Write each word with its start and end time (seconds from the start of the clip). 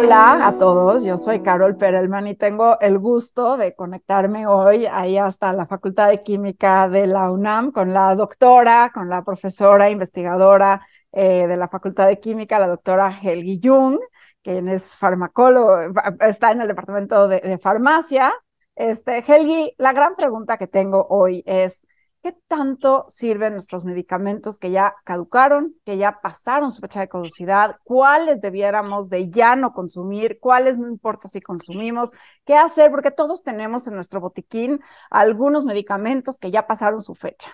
Hola 0.00 0.46
a 0.46 0.56
todos, 0.58 1.02
yo 1.02 1.18
soy 1.18 1.42
Carol 1.42 1.76
Perelman 1.76 2.28
y 2.28 2.36
tengo 2.36 2.78
el 2.78 3.00
gusto 3.00 3.56
de 3.56 3.74
conectarme 3.74 4.46
hoy 4.46 4.86
ahí 4.86 5.18
hasta 5.18 5.52
la 5.52 5.66
Facultad 5.66 6.08
de 6.10 6.22
Química 6.22 6.88
de 6.88 7.08
la 7.08 7.32
UNAM 7.32 7.72
con 7.72 7.92
la 7.92 8.14
doctora, 8.14 8.92
con 8.94 9.08
la 9.08 9.24
profesora 9.24 9.90
investigadora 9.90 10.86
eh, 11.10 11.48
de 11.48 11.56
la 11.56 11.66
Facultad 11.66 12.06
de 12.06 12.20
Química, 12.20 12.60
la 12.60 12.68
doctora 12.68 13.10
Helgi 13.10 13.60
Jung, 13.60 13.98
quien 14.40 14.68
es 14.68 14.94
farmacólogo, 14.94 15.76
está 16.20 16.52
en 16.52 16.60
el 16.60 16.68
departamento 16.68 17.26
de, 17.26 17.40
de 17.40 17.58
farmacia. 17.58 18.32
Este, 18.76 19.24
Helgi, 19.26 19.74
la 19.78 19.92
gran 19.92 20.14
pregunta 20.14 20.58
que 20.58 20.68
tengo 20.68 21.08
hoy 21.10 21.42
es, 21.44 21.84
¿Qué 22.28 22.36
tanto 22.46 23.06
sirven 23.08 23.54
nuestros 23.54 23.86
medicamentos 23.86 24.58
que 24.58 24.70
ya 24.70 24.94
caducaron, 25.04 25.74
que 25.86 25.96
ya 25.96 26.20
pasaron 26.20 26.70
su 26.70 26.82
fecha 26.82 27.00
de 27.00 27.08
caducidad? 27.08 27.76
¿Cuáles 27.84 28.42
debiéramos 28.42 29.08
de 29.08 29.30
ya 29.30 29.56
no 29.56 29.72
consumir? 29.72 30.38
¿Cuáles 30.38 30.76
no 30.78 30.88
importa 30.88 31.28
si 31.28 31.40
consumimos? 31.40 32.10
¿Qué 32.44 32.54
hacer? 32.54 32.90
Porque 32.90 33.10
todos 33.10 33.42
tenemos 33.42 33.86
en 33.86 33.94
nuestro 33.94 34.20
botiquín 34.20 34.78
algunos 35.08 35.64
medicamentos 35.64 36.36
que 36.38 36.50
ya 36.50 36.66
pasaron 36.66 37.00
su 37.00 37.14
fecha. 37.14 37.50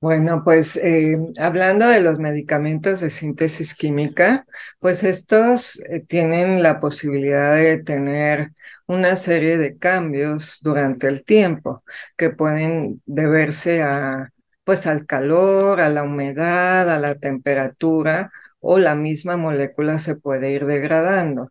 Bueno, 0.00 0.42
pues 0.44 0.76
eh, 0.76 1.18
hablando 1.40 1.88
de 1.88 2.00
los 2.00 2.20
medicamentos 2.20 3.00
de 3.00 3.10
síntesis 3.10 3.74
química, 3.74 4.46
pues 4.78 5.02
estos 5.02 5.80
eh, 5.90 6.00
tienen 6.06 6.62
la 6.62 6.78
posibilidad 6.78 7.56
de 7.56 7.82
tener 7.82 8.52
una 8.86 9.16
serie 9.16 9.58
de 9.58 9.76
cambios 9.76 10.60
durante 10.62 11.08
el 11.08 11.24
tiempo 11.24 11.82
que 12.16 12.30
pueden 12.30 13.02
deberse 13.06 13.82
a, 13.82 14.30
pues 14.62 14.86
al 14.86 15.04
calor, 15.04 15.80
a 15.80 15.88
la 15.88 16.04
humedad, 16.04 16.88
a 16.94 16.98
la 17.00 17.16
temperatura 17.16 18.30
o 18.60 18.78
la 18.78 18.94
misma 18.94 19.36
molécula 19.36 19.98
se 19.98 20.14
puede 20.16 20.52
ir 20.52 20.64
degradando. 20.66 21.50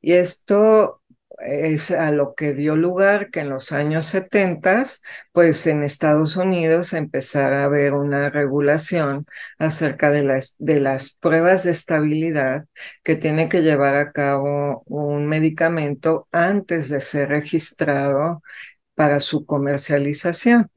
Y 0.00 0.12
esto 0.12 1.02
es 1.40 1.90
a 1.90 2.10
lo 2.10 2.34
que 2.34 2.52
dio 2.54 2.76
lugar 2.76 3.30
que 3.30 3.40
en 3.40 3.50
los 3.50 3.72
años 3.72 4.06
70, 4.06 4.84
pues 5.32 5.66
en 5.66 5.82
Estados 5.82 6.36
Unidos 6.36 6.92
empezara 6.92 7.62
a 7.62 7.64
haber 7.64 7.94
una 7.94 8.30
regulación 8.30 9.26
acerca 9.58 10.10
de 10.10 10.22
las, 10.24 10.56
de 10.58 10.80
las 10.80 11.12
pruebas 11.12 11.64
de 11.64 11.72
estabilidad 11.72 12.66
que 13.02 13.16
tiene 13.16 13.48
que 13.48 13.62
llevar 13.62 13.96
a 13.96 14.12
cabo 14.12 14.82
un 14.86 15.26
medicamento 15.26 16.28
antes 16.32 16.88
de 16.88 17.00
ser 17.00 17.28
registrado 17.30 18.42
para 18.94 19.20
su 19.20 19.46
comercialización. 19.46 20.70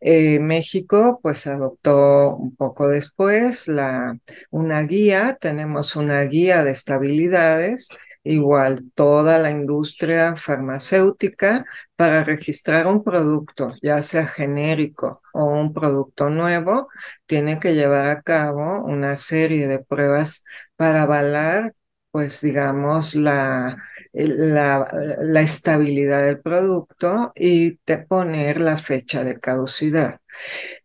Eh, 0.00 0.38
México 0.40 1.20
pues 1.22 1.46
adoptó 1.46 2.36
un 2.36 2.56
poco 2.56 2.88
después 2.88 3.68
la, 3.68 4.18
una 4.50 4.82
guía, 4.82 5.36
tenemos 5.40 5.94
una 5.96 6.22
guía 6.22 6.64
de 6.64 6.72
estabilidades 6.72 7.88
igual 8.24 8.90
toda 8.94 9.38
la 9.38 9.50
industria 9.50 10.36
farmacéutica 10.36 11.64
para 11.96 12.24
registrar 12.24 12.86
un 12.86 13.02
producto, 13.04 13.74
ya 13.82 14.02
sea 14.02 14.26
genérico 14.26 15.22
o 15.32 15.44
un 15.44 15.72
producto 15.72 16.30
nuevo, 16.30 16.88
tiene 17.26 17.58
que 17.58 17.74
llevar 17.74 18.08
a 18.08 18.22
cabo 18.22 18.84
una 18.84 19.16
serie 19.16 19.68
de 19.68 19.78
pruebas 19.80 20.44
para 20.76 21.02
avalar, 21.02 21.74
pues 22.10 22.40
digamos, 22.42 23.14
la, 23.14 23.76
la, 24.12 25.40
estabilidad 25.40 26.22
del 26.22 26.40
producto 26.40 27.32
y 27.34 27.78
poner 28.08 28.60
la 28.60 28.76
fecha 28.76 29.24
de 29.24 29.40
caducidad. 29.40 30.20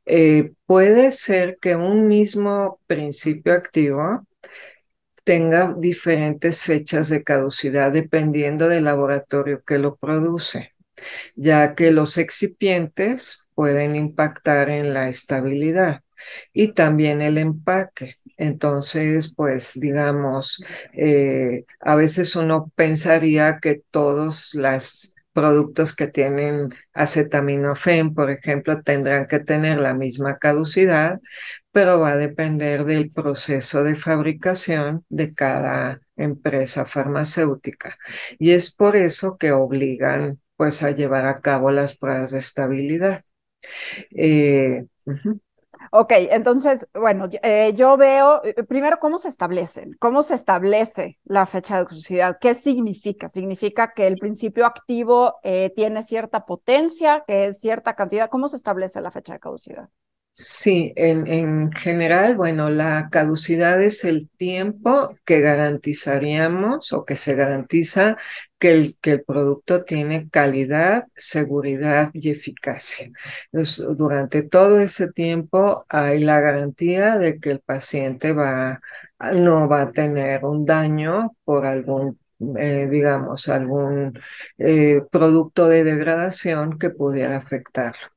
Eh, 0.05 0.53
puede 0.65 1.11
ser 1.11 1.58
que 1.59 1.75
un 1.75 2.08
mismo 2.08 2.80
principio 2.88 3.53
activo 3.53 4.27
tenga 5.28 5.75
diferentes 5.78 6.61
fechas 6.64 7.09
de 7.09 7.22
caducidad 7.22 7.92
dependiendo 7.92 8.70
del 8.70 8.86
laboratorio 8.86 9.61
que 9.61 9.77
lo 9.77 9.98
produce, 9.98 10.73
ya 11.36 11.76
que 11.76 11.92
los 11.92 12.17
excipientes 12.17 13.45
pueden 13.54 13.98
impactar 13.98 14.70
en 14.70 14.93
la 14.93 15.10
estabilidad 15.10 16.02
y 16.54 16.70
también 16.70 17.21
el 17.21 17.38
empaque. 17.38 18.15
Entonces, 18.38 19.33
pues 19.36 19.77
digamos, 19.77 20.64
eh, 20.93 21.65
a 21.82 21.95
veces 21.95 22.38
uno 22.38 22.71
pensaría 22.76 23.59
que 23.59 23.82
todos 23.92 24.54
los 24.54 25.14
productos 25.33 25.94
que 25.94 26.08
tienen 26.08 26.70
acetaminofén, 26.94 28.14
por 28.15 28.32
ejemplo, 28.32 28.82
tendrán 28.82 29.27
que 29.27 29.39
tener 29.39 29.80
la 29.80 29.94
misma 29.94 30.38
caducidad, 30.38 31.20
pero 31.77 31.99
va 31.99 32.14
a 32.14 32.17
depender 32.17 32.86
del 32.86 33.11
proceso 33.11 33.83
de 33.83 33.95
fabricación 33.95 35.05
de 35.10 35.36
cada 35.36 36.02
empresa 36.15 36.86
farmacéutica. 36.86 37.95
Y 38.39 38.54
es 38.54 38.76
por 38.76 38.95
eso 38.95 39.38
que 39.38 39.52
obligan 39.52 40.42
pues 40.55 40.82
a 40.82 40.89
llevar 40.89 41.27
a 41.27 41.39
cabo 41.39 41.70
las 41.70 41.95
pruebas 41.95 42.32
de 42.32 42.39
estabilidad. 42.39 43.21
Eh, 44.10 44.86
Ok, 45.92 46.14
entonces, 46.32 46.88
bueno, 46.95 47.30
eh, 47.43 47.73
yo 47.76 47.95
veo, 47.95 48.44
eh, 48.44 48.64
primero, 48.64 48.98
¿cómo 48.99 49.20
se 49.20 49.27
establecen? 49.27 49.95
¿Cómo 49.99 50.23
se 50.23 50.33
establece 50.33 51.20
la 51.26 51.45
fecha 51.45 51.77
de 51.77 51.86
caducidad? 51.86 52.39
¿Qué 52.42 52.55
significa? 52.55 53.27
¿Significa 53.27 53.94
que 53.94 54.08
el 54.08 54.17
principio 54.17 54.65
activo 54.65 55.36
tiene 55.76 56.02
cierta 56.02 56.44
potencia, 56.44 57.23
que 57.27 57.45
es 57.45 57.59
cierta 57.59 57.95
cantidad? 57.95 58.30
¿Cómo 58.30 58.48
se 58.48 58.55
establece 58.55 58.99
la 58.99 59.11
fecha 59.11 59.33
de 59.33 59.39
caducidad? 59.39 59.89
Sí, 60.39 60.93
en, 60.95 61.71
general, 61.71 62.36
bueno, 62.36 62.70
la 62.70 63.09
caducidad 63.11 63.81
es 63.81 64.05
el 64.05 64.30
tiempo 64.30 65.09
que 65.25 65.42
garantizaríamos 65.42 66.93
o 66.93 67.05
que 67.05 67.15
se 67.15 67.33
garantiza 67.33 68.17
que 68.59 68.71
el, 68.71 68.99
que 69.02 69.11
el 69.11 69.23
producto 69.23 69.83
tiene 69.83 70.30
calidad, 70.30 71.08
seguridad 71.15 72.11
y 72.14 72.30
eficacia. 72.30 73.09
durante 73.97 74.43
todo 74.43 74.80
ese 74.80 75.11
tiempo 75.11 75.86
hay 75.89 76.20
la 76.23 76.39
garantía 76.39 77.17
de 77.17 77.39
que 77.39 77.49
el 77.52 77.59
paciente 77.61 78.31
va, 78.31 78.80
no 79.33 79.67
va 79.67 79.81
a 79.83 79.92
tener 79.92 80.45
un 80.45 80.65
daño 80.65 81.36
por 81.45 81.65
algún 81.65 82.20
eh, 82.59 82.87
digamos, 82.92 83.49
algún 83.49 84.20
eh, 84.59 85.02
producto 85.11 85.67
de 85.67 85.83
degradación 85.83 86.77
que 86.77 86.92
pudiera 86.92 87.37
afectarlo. 87.37 88.11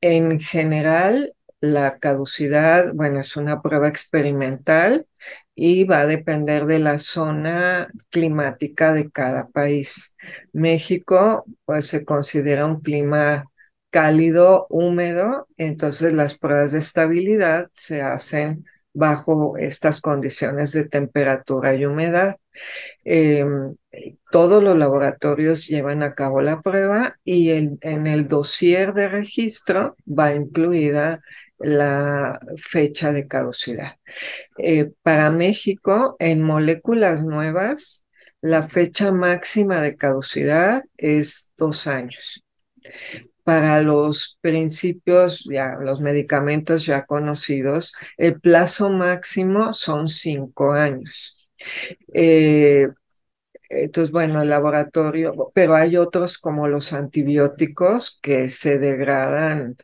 En 0.00 0.38
general, 0.40 1.34
la 1.60 1.98
caducidad, 1.98 2.92
bueno, 2.94 3.20
es 3.20 3.36
una 3.36 3.62
prueba 3.62 3.88
experimental 3.88 5.06
y 5.54 5.84
va 5.84 6.00
a 6.02 6.06
depender 6.06 6.66
de 6.66 6.78
la 6.78 6.98
zona 6.98 7.88
climática 8.10 8.92
de 8.92 9.10
cada 9.10 9.48
país. 9.48 10.16
México, 10.52 11.44
pues 11.64 11.86
se 11.88 12.04
considera 12.04 12.66
un 12.66 12.80
clima 12.80 13.46
cálido, 13.90 14.66
húmedo, 14.70 15.48
entonces 15.56 16.12
las 16.12 16.38
pruebas 16.38 16.72
de 16.72 16.78
estabilidad 16.78 17.68
se 17.72 18.02
hacen 18.02 18.64
bajo 18.92 19.56
estas 19.58 20.00
condiciones 20.00 20.72
de 20.72 20.88
temperatura 20.88 21.74
y 21.74 21.86
humedad. 21.86 22.36
Em, 23.04 23.74
todos 24.30 24.62
los 24.62 24.76
laboratorios 24.76 25.66
llevan 25.66 26.02
a 26.02 26.14
cabo 26.14 26.40
la 26.40 26.60
prueba 26.62 27.16
y 27.24 27.50
en 27.50 28.06
el 28.06 28.28
dossier 28.28 28.92
de 28.94 29.08
registro 29.08 29.96
va 30.06 30.34
incluida 30.34 31.20
la 31.58 32.40
fecha 32.56 33.12
de 33.12 33.26
caducidad. 33.28 33.96
Eh, 34.58 34.92
para 35.02 35.30
México, 35.30 36.16
en 36.18 36.42
moléculas 36.42 37.24
nuevas, 37.24 38.06
la 38.40 38.62
fecha 38.68 39.12
máxima 39.12 39.82
de 39.82 39.96
caducidad 39.96 40.82
es 40.96 41.52
dos 41.56 41.86
años. 41.86 42.44
Para 43.44 43.80
los 43.80 44.38
principios, 44.42 45.44
ya 45.50 45.76
los 45.80 46.00
medicamentos 46.00 46.84
ya 46.84 47.06
conocidos, 47.06 47.94
el 48.18 48.40
plazo 48.40 48.90
máximo 48.90 49.72
son 49.72 50.08
cinco 50.08 50.72
años. 50.72 51.48
Eh, 52.12 52.88
entonces, 53.70 54.12
bueno, 54.12 54.42
el 54.42 54.50
laboratorio, 54.50 55.50
pero 55.54 55.74
hay 55.74 55.96
otros 55.96 56.38
como 56.38 56.68
los 56.68 56.92
antibióticos 56.92 58.18
que 58.22 58.48
se 58.48 58.78
degradan 58.78 59.76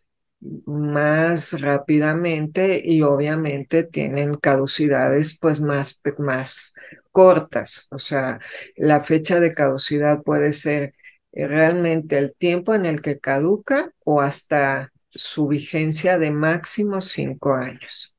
más 0.66 1.60
rápidamente 1.60 2.80
y 2.84 3.02
obviamente 3.02 3.84
tienen 3.84 4.34
caducidades 4.34 5.38
pues 5.40 5.60
más, 5.60 6.02
más 6.18 6.74
cortas. 7.12 7.88
O 7.90 7.98
sea, 7.98 8.40
la 8.76 9.00
fecha 9.00 9.40
de 9.40 9.54
caducidad 9.54 10.22
puede 10.22 10.52
ser 10.52 10.94
eh, 11.32 11.46
realmente 11.46 12.18
el 12.18 12.34
tiempo 12.34 12.74
en 12.74 12.86
el 12.86 13.00
que 13.02 13.18
caduca 13.18 13.90
o 14.04 14.20
hasta 14.20 14.92
su 15.10 15.46
vigencia 15.48 16.18
de 16.18 16.30
máximo 16.30 17.00
cinco 17.00 17.54
años. 17.54 18.14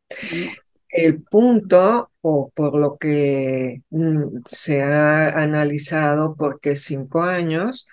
El 0.89 1.23
punto, 1.23 2.11
o 2.21 2.51
por 2.55 2.77
lo 2.77 2.97
que 2.97 3.83
mm, 3.89 4.43
se 4.45 4.81
ha 4.81 5.29
analizado, 5.41 6.35
por 6.35 6.59
qué 6.61 6.75
cinco 6.75 7.21
años, 7.23 7.85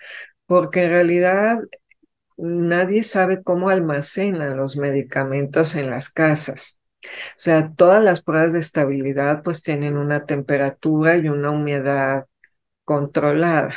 porque 0.45 0.83
en 0.83 0.91
realidad 0.91 1.59
nadie 2.37 3.03
sabe 3.03 3.43
cómo 3.43 3.69
almacenan 3.69 4.57
los 4.57 4.77
medicamentos 4.77 5.75
en 5.75 5.89
las 5.89 6.09
casas. 6.09 6.79
O 7.05 7.07
sea, 7.37 7.73
todas 7.75 8.03
las 8.03 8.21
pruebas 8.21 8.53
de 8.53 8.59
estabilidad 8.59 9.43
pues 9.43 9.63
tienen 9.63 9.97
una 9.97 10.25
temperatura 10.25 11.17
y 11.17 11.29
una 11.29 11.51
humedad 11.51 12.25
controlada, 12.83 13.69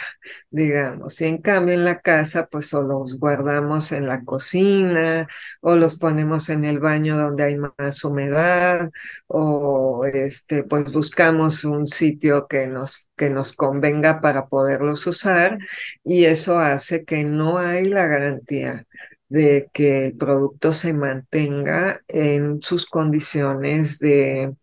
digamos. 0.50 1.20
Y 1.20 1.26
en 1.26 1.38
cambio 1.38 1.74
en 1.74 1.84
la 1.84 2.00
casa, 2.00 2.46
pues 2.50 2.72
o 2.74 2.82
los 2.82 3.18
guardamos 3.18 3.92
en 3.92 4.06
la 4.08 4.24
cocina 4.24 5.28
o 5.60 5.76
los 5.76 5.96
ponemos 5.98 6.48
en 6.50 6.64
el 6.64 6.80
baño 6.80 7.16
donde 7.16 7.44
hay 7.44 7.56
más 7.56 8.04
humedad 8.04 8.90
o 9.26 10.04
este, 10.06 10.64
pues 10.64 10.92
buscamos 10.92 11.64
un 11.64 11.86
sitio 11.86 12.46
que 12.48 12.66
nos, 12.66 13.08
que 13.16 13.30
nos 13.30 13.52
convenga 13.54 14.20
para 14.20 14.46
poderlos 14.46 15.06
usar 15.06 15.58
y 16.04 16.24
eso 16.24 16.58
hace 16.58 17.04
que 17.04 17.24
no 17.24 17.58
hay 17.58 17.84
la 17.86 18.06
garantía 18.06 18.86
de 19.28 19.68
que 19.72 20.06
el 20.06 20.16
producto 20.16 20.72
se 20.72 20.92
mantenga 20.92 22.02
en 22.08 22.62
sus 22.62 22.86
condiciones 22.86 23.98
de 23.98 24.54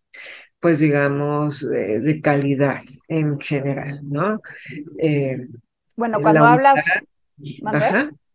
pues 0.63 0.79
digamos, 0.79 1.67
de 1.69 2.21
calidad 2.21 2.79
en 3.09 3.37
general, 3.37 3.99
¿no? 4.01 4.41
Eh, 4.97 5.45
bueno, 5.97 6.21
cuando 6.21 6.45
hablas... 6.45 6.75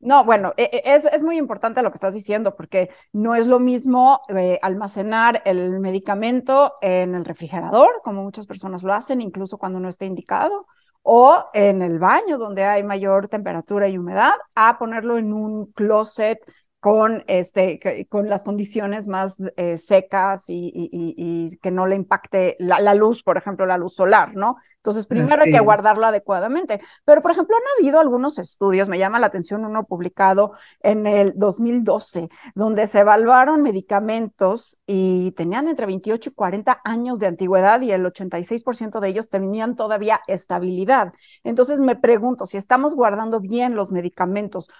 No, 0.00 0.24
bueno, 0.26 0.52
e, 0.58 0.64
e, 0.64 0.94
es, 0.94 1.06
es, 1.06 1.22
muy 1.22 1.38
importante 1.38 1.82
lo 1.82 1.90
que 1.90 1.94
estás 1.94 2.12
diciendo, 2.12 2.54
porque 2.54 2.90
no 3.14 3.34
es 3.34 3.46
lo 3.46 3.58
mismo 3.58 4.20
eh, 4.28 4.58
almacenar 4.60 5.42
el 5.46 5.80
medicamento 5.80 6.74
en 6.82 7.14
el 7.14 7.24
refrigerador, 7.24 8.02
como 8.04 8.22
muchas 8.22 8.46
personas 8.46 8.82
lo 8.82 8.92
hacen, 8.92 9.22
incluso 9.22 9.56
cuando 9.56 9.80
no 9.80 9.88
esté 9.88 10.04
indicado, 10.04 10.66
o 11.02 11.46
en 11.54 11.80
el 11.80 11.98
baño, 11.98 12.36
donde 12.36 12.64
hay 12.64 12.84
mayor 12.84 13.28
temperatura 13.28 13.88
y 13.88 13.96
humedad, 13.96 14.34
a 14.54 14.78
ponerlo 14.78 15.16
en 15.16 15.32
un 15.32 15.72
closet 15.72 16.38
con, 16.80 17.24
este, 17.26 18.06
con 18.08 18.28
las 18.28 18.44
condiciones 18.44 19.08
más 19.08 19.36
eh, 19.56 19.76
secas 19.78 20.44
y, 20.48 21.58
que 21.60 21.70
no 21.70 21.86
le 21.86 21.96
impacte 21.96 22.56
la, 22.60 22.94
luz, 22.94 23.22
por 23.22 23.36
ejemplo, 23.36 23.66
la 23.66 23.78
luz 23.78 23.94
solar, 23.94 24.34
¿no? 24.36 24.56
Entonces, 24.76 25.08
primero 25.08 25.42
hay 25.42 25.50
que 25.50 25.58
guardarlo 25.58 26.06
adecuadamente. 26.06 26.80
Pero, 27.04 27.20
por 27.20 27.32
ejemplo, 27.32 27.56
han 27.56 27.62
habido 27.78 27.98
algunos 27.98 28.38
estudios, 28.38 28.88
me 28.88 28.98
llama 28.98 29.18
la 29.18 29.26
atención 29.26 29.64
uno 29.64 29.84
publicado 29.84 30.52
en 30.80 31.06
el 31.06 31.32
2012, 31.34 32.28
donde 32.54 32.86
se 32.86 33.00
evaluaron 33.00 33.62
medicamentos 33.62 34.78
y 34.86 35.32
tenían 35.32 35.68
entre 35.68 35.86
28 35.86 36.30
y 36.30 36.32
40 36.32 36.80
años 36.84 37.18
de 37.18 37.26
antigüedad 37.26 37.80
y 37.82 37.90
el 37.90 38.06
86% 38.06 39.00
de 39.00 39.08
ellos 39.08 39.28
tenían 39.28 39.74
todavía 39.74 40.20
estabilidad. 40.28 41.12
Entonces, 41.42 41.80
me 41.80 41.96
pregunto, 41.96 42.46
si 42.46 42.56
estamos 42.56 42.94
guardando 42.94 43.40
bien 43.40 43.74
los 43.74 43.90
medicamentos, 43.90 44.70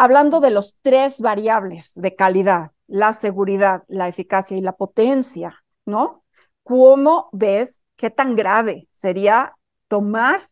hablando 0.00 0.40
de 0.40 0.48
los 0.48 0.78
tres 0.80 1.20
variables 1.20 1.92
de 1.94 2.16
calidad, 2.16 2.70
la 2.86 3.12
seguridad, 3.12 3.84
la 3.86 4.08
eficacia 4.08 4.56
y 4.56 4.62
la 4.62 4.72
potencia, 4.72 5.62
¿no? 5.84 6.24
¿Cómo 6.62 7.28
ves 7.32 7.82
qué 7.96 8.08
tan 8.08 8.34
grave 8.34 8.88
sería 8.90 9.52
tomar 9.88 10.48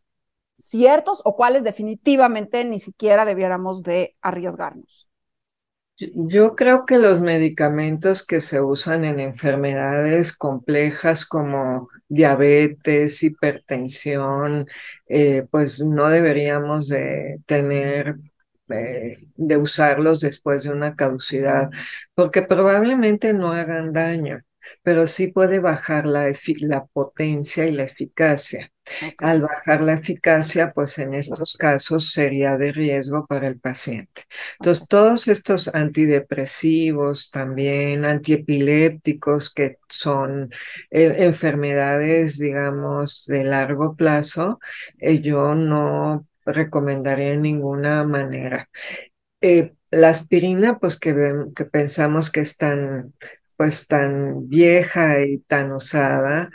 ciertos 0.53 1.23
o 1.25 1.35
cuáles 1.35 1.63
definitivamente 1.63 2.63
ni 2.63 2.77
siquiera 2.77 3.25
debiéramos 3.25 3.81
de 3.81 4.15
arriesgarnos? 4.21 5.09
Yo 5.97 6.55
creo 6.55 6.85
que 6.85 6.99
los 6.99 7.19
medicamentos 7.19 8.23
que 8.23 8.41
se 8.41 8.61
usan 8.61 9.03
en 9.03 9.19
enfermedades 9.19 10.31
complejas 10.31 11.25
como 11.25 11.89
diabetes, 12.07 13.23
hipertensión, 13.23 14.67
eh, 15.07 15.47
pues 15.49 15.81
no 15.81 16.07
deberíamos 16.07 16.87
de 16.87 17.41
tener 17.47 18.15
de 18.69 19.57
usarlos 19.57 20.21
después 20.21 20.63
de 20.63 20.71
una 20.71 20.95
caducidad, 20.95 21.69
porque 22.13 22.41
probablemente 22.43 23.33
no 23.33 23.51
hagan 23.51 23.93
daño, 23.93 24.41
pero 24.83 25.07
sí 25.07 25.27
puede 25.27 25.59
bajar 25.59 26.05
la, 26.05 26.31
la 26.61 26.85
potencia 26.85 27.65
y 27.65 27.71
la 27.71 27.83
eficacia. 27.83 28.71
Al 29.19 29.41
bajar 29.43 29.83
la 29.83 29.93
eficacia, 29.93 30.71
pues 30.73 30.97
en 30.97 31.13
estos 31.13 31.55
casos 31.57 32.11
sería 32.11 32.57
de 32.57 32.71
riesgo 32.71 33.25
para 33.27 33.47
el 33.47 33.59
paciente. 33.59 34.23
Entonces, 34.59 34.87
todos 34.87 35.27
estos 35.27 35.67
antidepresivos, 35.73 37.29
también 37.31 38.05
antiepilépticos, 38.05 39.53
que 39.53 39.77
son 39.89 40.49
eh, 40.89 41.15
enfermedades, 41.19 42.39
digamos, 42.39 43.25
de 43.27 43.43
largo 43.43 43.95
plazo, 43.95 44.59
eh, 44.99 45.21
yo 45.21 45.53
no 45.55 46.27
recomendaría 46.53 47.29
en 47.33 47.41
ninguna 47.43 48.03
manera. 48.03 48.69
Eh, 49.41 49.73
la 49.91 50.09
aspirina, 50.09 50.79
pues 50.79 50.97
que, 50.99 51.15
que 51.55 51.65
pensamos 51.65 52.31
que 52.31 52.41
es 52.41 52.57
tan, 52.57 53.13
pues 53.57 53.87
tan 53.87 54.49
vieja 54.49 55.21
y 55.23 55.39
tan 55.39 55.71
usada, 55.71 56.51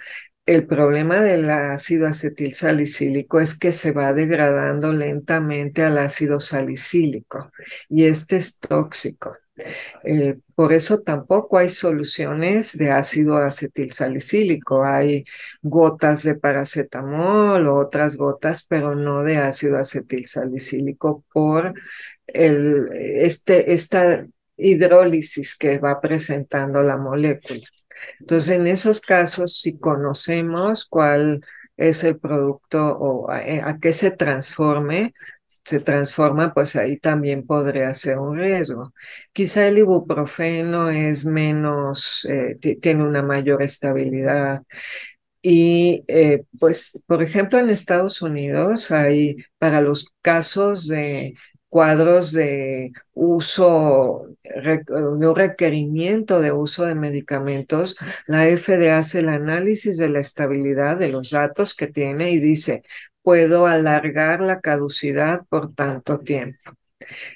el 0.46 0.66
problema 0.66 1.22
del 1.22 1.50
ácido 1.50 2.06
acetil 2.08 2.54
salicílico 2.54 3.40
es 3.40 3.58
que 3.58 3.72
se 3.72 3.92
va 3.92 4.12
degradando 4.12 4.92
lentamente 4.92 5.82
al 5.82 5.98
ácido 5.98 6.40
salicílico 6.40 7.50
y 7.88 8.04
este 8.04 8.36
es 8.36 8.60
tóxico. 8.60 9.36
Eh, 10.02 10.38
por 10.54 10.72
eso 10.72 11.00
tampoco 11.00 11.58
hay 11.58 11.68
soluciones 11.68 12.76
de 12.76 12.90
ácido 12.90 13.36
acetilsalicílico. 13.36 14.84
Hay 14.84 15.24
gotas 15.62 16.22
de 16.24 16.36
paracetamol 16.36 17.66
o 17.68 17.76
otras 17.78 18.16
gotas, 18.16 18.64
pero 18.68 18.94
no 18.94 19.22
de 19.22 19.38
ácido 19.38 19.78
acetilsalicílico 19.78 21.24
por 21.32 21.74
este, 22.26 23.72
esta 23.72 24.26
hidrólisis 24.56 25.56
que 25.56 25.78
va 25.78 26.00
presentando 26.00 26.82
la 26.82 26.96
molécula. 26.96 27.60
Entonces, 28.20 28.56
en 28.56 28.66
esos 28.66 29.00
casos, 29.00 29.60
si 29.60 29.78
conocemos 29.78 30.84
cuál 30.84 31.40
es 31.76 32.04
el 32.04 32.18
producto 32.18 32.86
o 32.98 33.30
a 33.30 33.78
qué 33.80 33.92
se 33.92 34.10
transforme, 34.12 35.12
se 35.64 35.80
transforma, 35.80 36.52
pues 36.54 36.76
ahí 36.76 36.98
también 36.98 37.46
podría 37.46 37.92
ser 37.94 38.18
un 38.18 38.38
riesgo. 38.38 38.92
Quizá 39.32 39.66
el 39.68 39.78
ibuprofeno 39.78 40.90
es 40.90 41.24
menos, 41.24 42.26
eh, 42.30 42.56
tiene 42.80 43.04
una 43.04 43.22
mayor 43.22 43.62
estabilidad. 43.62 44.62
Y 45.42 46.04
eh, 46.08 46.44
pues, 46.58 47.02
por 47.06 47.22
ejemplo, 47.22 47.58
en 47.58 47.68
Estados 47.70 48.22
Unidos 48.22 48.90
hay 48.90 49.36
para 49.58 49.80
los 49.82 50.10
casos 50.22 50.88
de 50.88 51.34
cuadros 51.68 52.32
de 52.32 52.92
uso, 53.14 54.28
de 54.44 54.84
un 55.28 55.34
requerimiento 55.34 56.40
de 56.40 56.52
uso 56.52 56.84
de 56.86 56.94
medicamentos, 56.94 57.96
la 58.28 58.44
FDA 58.46 58.98
hace 58.98 59.18
el 59.18 59.28
análisis 59.28 59.98
de 59.98 60.08
la 60.08 60.20
estabilidad 60.20 60.96
de 60.98 61.08
los 61.08 61.30
datos 61.30 61.74
que 61.74 61.88
tiene 61.88 62.30
y 62.30 62.38
dice, 62.38 62.84
puedo 63.24 63.66
alargar 63.66 64.40
la 64.42 64.60
caducidad 64.60 65.44
por 65.48 65.74
tanto 65.74 66.20
tiempo. 66.20 66.72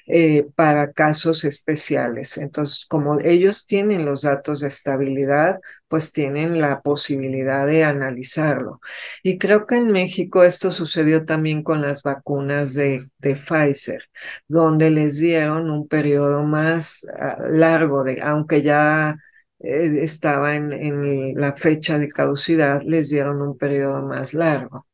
Eh, 0.07 0.47
para 0.55 0.91
casos 0.93 1.43
especiales. 1.43 2.37
Entonces, 2.37 2.85
como 2.89 3.19
ellos 3.19 3.65
tienen 3.65 4.05
los 4.05 4.23
datos 4.23 4.61
de 4.61 4.67
estabilidad, 4.67 5.59
pues 5.87 6.11
tienen 6.11 6.61
la 6.61 6.81
posibilidad 6.81 7.65
de 7.67 7.83
analizarlo. 7.83 8.81
Y 9.23 9.37
creo 9.37 9.67
que 9.67 9.75
en 9.75 9.91
México 9.91 10.43
esto 10.43 10.71
sucedió 10.71 11.25
también 11.25 11.63
con 11.63 11.81
las 11.81 12.03
vacunas 12.03 12.73
de, 12.73 13.09
Pfizer, 13.21 14.03
donde 14.47 14.89
les 14.91 15.19
dieron 15.19 15.69
un 15.69 15.87
periodo 15.87 16.43
más 16.43 17.05
ah, 17.19 17.37
largo, 17.49 18.03
aunque 18.23 18.61
ya 18.61 19.17
eh, 19.59 19.99
estaba 20.03 20.55
en, 20.55 20.73
en 20.73 21.35
la 21.35 21.53
fecha 21.53 21.97
de 21.99 22.07
caducidad, 22.07 22.81
les 22.83 23.09
dieron 23.09 23.41
un 23.41 23.57
periodo 23.57 24.01
más 24.03 24.33
largo. 24.33 24.87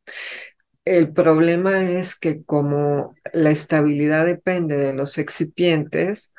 El 0.85 1.11
problema 1.13 1.89
es 1.89 2.15
que 2.15 2.43
como 2.43 3.15
la 3.33 3.49
estabilidad 3.49 4.25
depende 4.25 4.77
de 4.77 4.93
los 4.93 5.17
excipientes, 5.17 6.33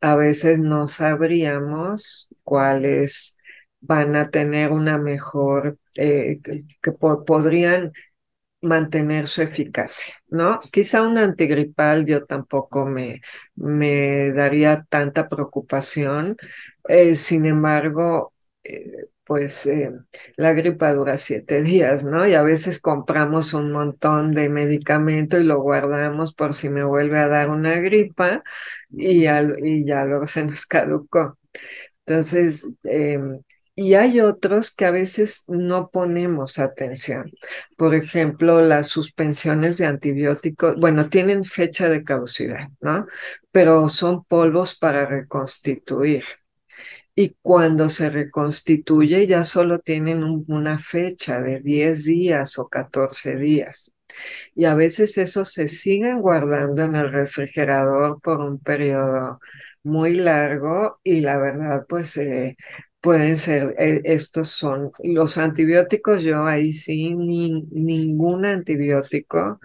a 0.00 0.16
veces 0.16 0.58
no 0.60 0.88
sabríamos 0.88 2.28
cuáles 2.42 3.38
van 3.80 4.16
a 4.16 4.30
tener 4.30 4.72
una 4.72 4.98
mejor, 4.98 5.78
eh, 5.96 6.40
que, 6.82 6.92
podrían 6.92 7.92
mantener 8.62 9.28
su 9.28 9.42
eficacia, 9.42 10.14
¿no? 10.28 10.60
Quizá 10.72 11.02
un 11.06 11.18
antigripal 11.18 12.06
yo 12.06 12.24
tampoco 12.26 12.86
me, 12.86 13.20
me 13.56 14.32
daría 14.32 14.86
tanta 14.88 15.28
preocupación, 15.28 16.36
eh, 16.88 17.16
sin 17.16 17.46
embargo, 17.46 18.32
eh, 18.64 19.08
pues 19.24 19.66
eh, 19.66 19.90
la 20.36 20.52
gripa 20.52 20.92
dura 20.94 21.18
siete 21.18 21.62
días, 21.62 22.04
¿no? 22.04 22.26
Y 22.26 22.34
a 22.34 22.42
veces 22.42 22.80
compramos 22.80 23.54
un 23.54 23.72
montón 23.72 24.32
de 24.32 24.48
medicamento 24.48 25.38
y 25.38 25.44
lo 25.44 25.60
guardamos 25.60 26.34
por 26.34 26.54
si 26.54 26.68
me 26.68 26.84
vuelve 26.84 27.18
a 27.18 27.28
dar 27.28 27.50
una 27.50 27.76
gripa 27.80 28.42
y, 28.90 29.26
y 29.62 29.84
ya 29.86 30.04
luego 30.04 30.26
se 30.26 30.44
nos 30.44 30.66
caducó. 30.66 31.38
Entonces, 32.06 32.66
em, 32.84 33.40
y 33.76 33.94
hay 33.94 34.20
otros 34.20 34.70
que 34.70 34.84
a 34.86 34.90
veces 34.92 35.44
no 35.48 35.90
ponemos 35.90 36.58
atención. 36.58 37.32
Por 37.76 37.94
ejemplo, 37.94 38.60
las 38.60 38.88
suspensiones 38.88 39.78
de 39.78 39.86
antibióticos, 39.86 40.76
bueno, 40.78 41.08
tienen 41.08 41.44
fecha 41.44 41.88
de 41.88 42.04
caducidad, 42.04 42.68
¿no? 42.80 43.06
Pero 43.50 43.88
son 43.88 44.24
polvos 44.24 44.76
para 44.76 45.06
reconstituir 45.06 46.24
y 47.14 47.36
cuando 47.42 47.88
se 47.88 48.10
reconstituye 48.10 49.26
ya 49.26 49.44
solo 49.44 49.78
tienen 49.78 50.44
una 50.48 50.78
fecha 50.78 51.40
de 51.40 51.60
10 51.60 52.04
días 52.04 52.58
o 52.58 52.68
14 52.68 53.36
días. 53.36 53.94
Y 54.54 54.64
a 54.66 54.74
veces 54.74 55.18
esos 55.18 55.52
se 55.52 55.68
siguen 55.68 56.20
guardando 56.20 56.82
en 56.84 56.96
el 56.96 57.10
refrigerador 57.12 58.20
por 58.20 58.40
un 58.40 58.58
periodo 58.60 59.40
muy 59.82 60.14
largo 60.14 61.00
y 61.04 61.20
la 61.20 61.38
verdad 61.38 61.86
pues 61.88 62.16
eh, 62.16 62.56
pueden 63.00 63.36
ser, 63.36 63.74
eh, 63.78 64.00
estos 64.04 64.48
son 64.48 64.92
los 65.02 65.36
antibióticos, 65.38 66.22
yo 66.22 66.46
ahí 66.46 66.72
sí, 66.72 67.14
ni, 67.14 67.62
ningún 67.70 68.46
antibiótico 68.46 69.60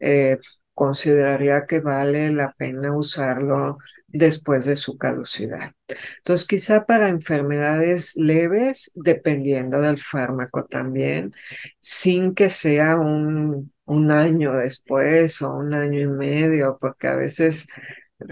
eh, 0.00 0.38
consideraría 0.74 1.66
que 1.66 1.80
vale 1.80 2.30
la 2.32 2.52
pena 2.52 2.96
usarlo 2.96 3.78
después 4.12 4.66
de 4.66 4.76
su 4.76 4.98
caducidad. 4.98 5.72
Entonces, 6.18 6.46
quizá 6.46 6.84
para 6.86 7.08
enfermedades 7.08 8.14
leves, 8.16 8.92
dependiendo 8.94 9.80
del 9.80 9.98
fármaco 9.98 10.64
también, 10.64 11.32
sin 11.80 12.34
que 12.34 12.50
sea 12.50 12.96
un, 12.96 13.72
año 14.10 14.54
después 14.56 15.42
o 15.42 15.54
un 15.54 15.74
año 15.74 16.00
y 16.00 16.06
medio, 16.06 16.78
porque 16.80 17.08
a 17.08 17.16
veces 17.16 17.66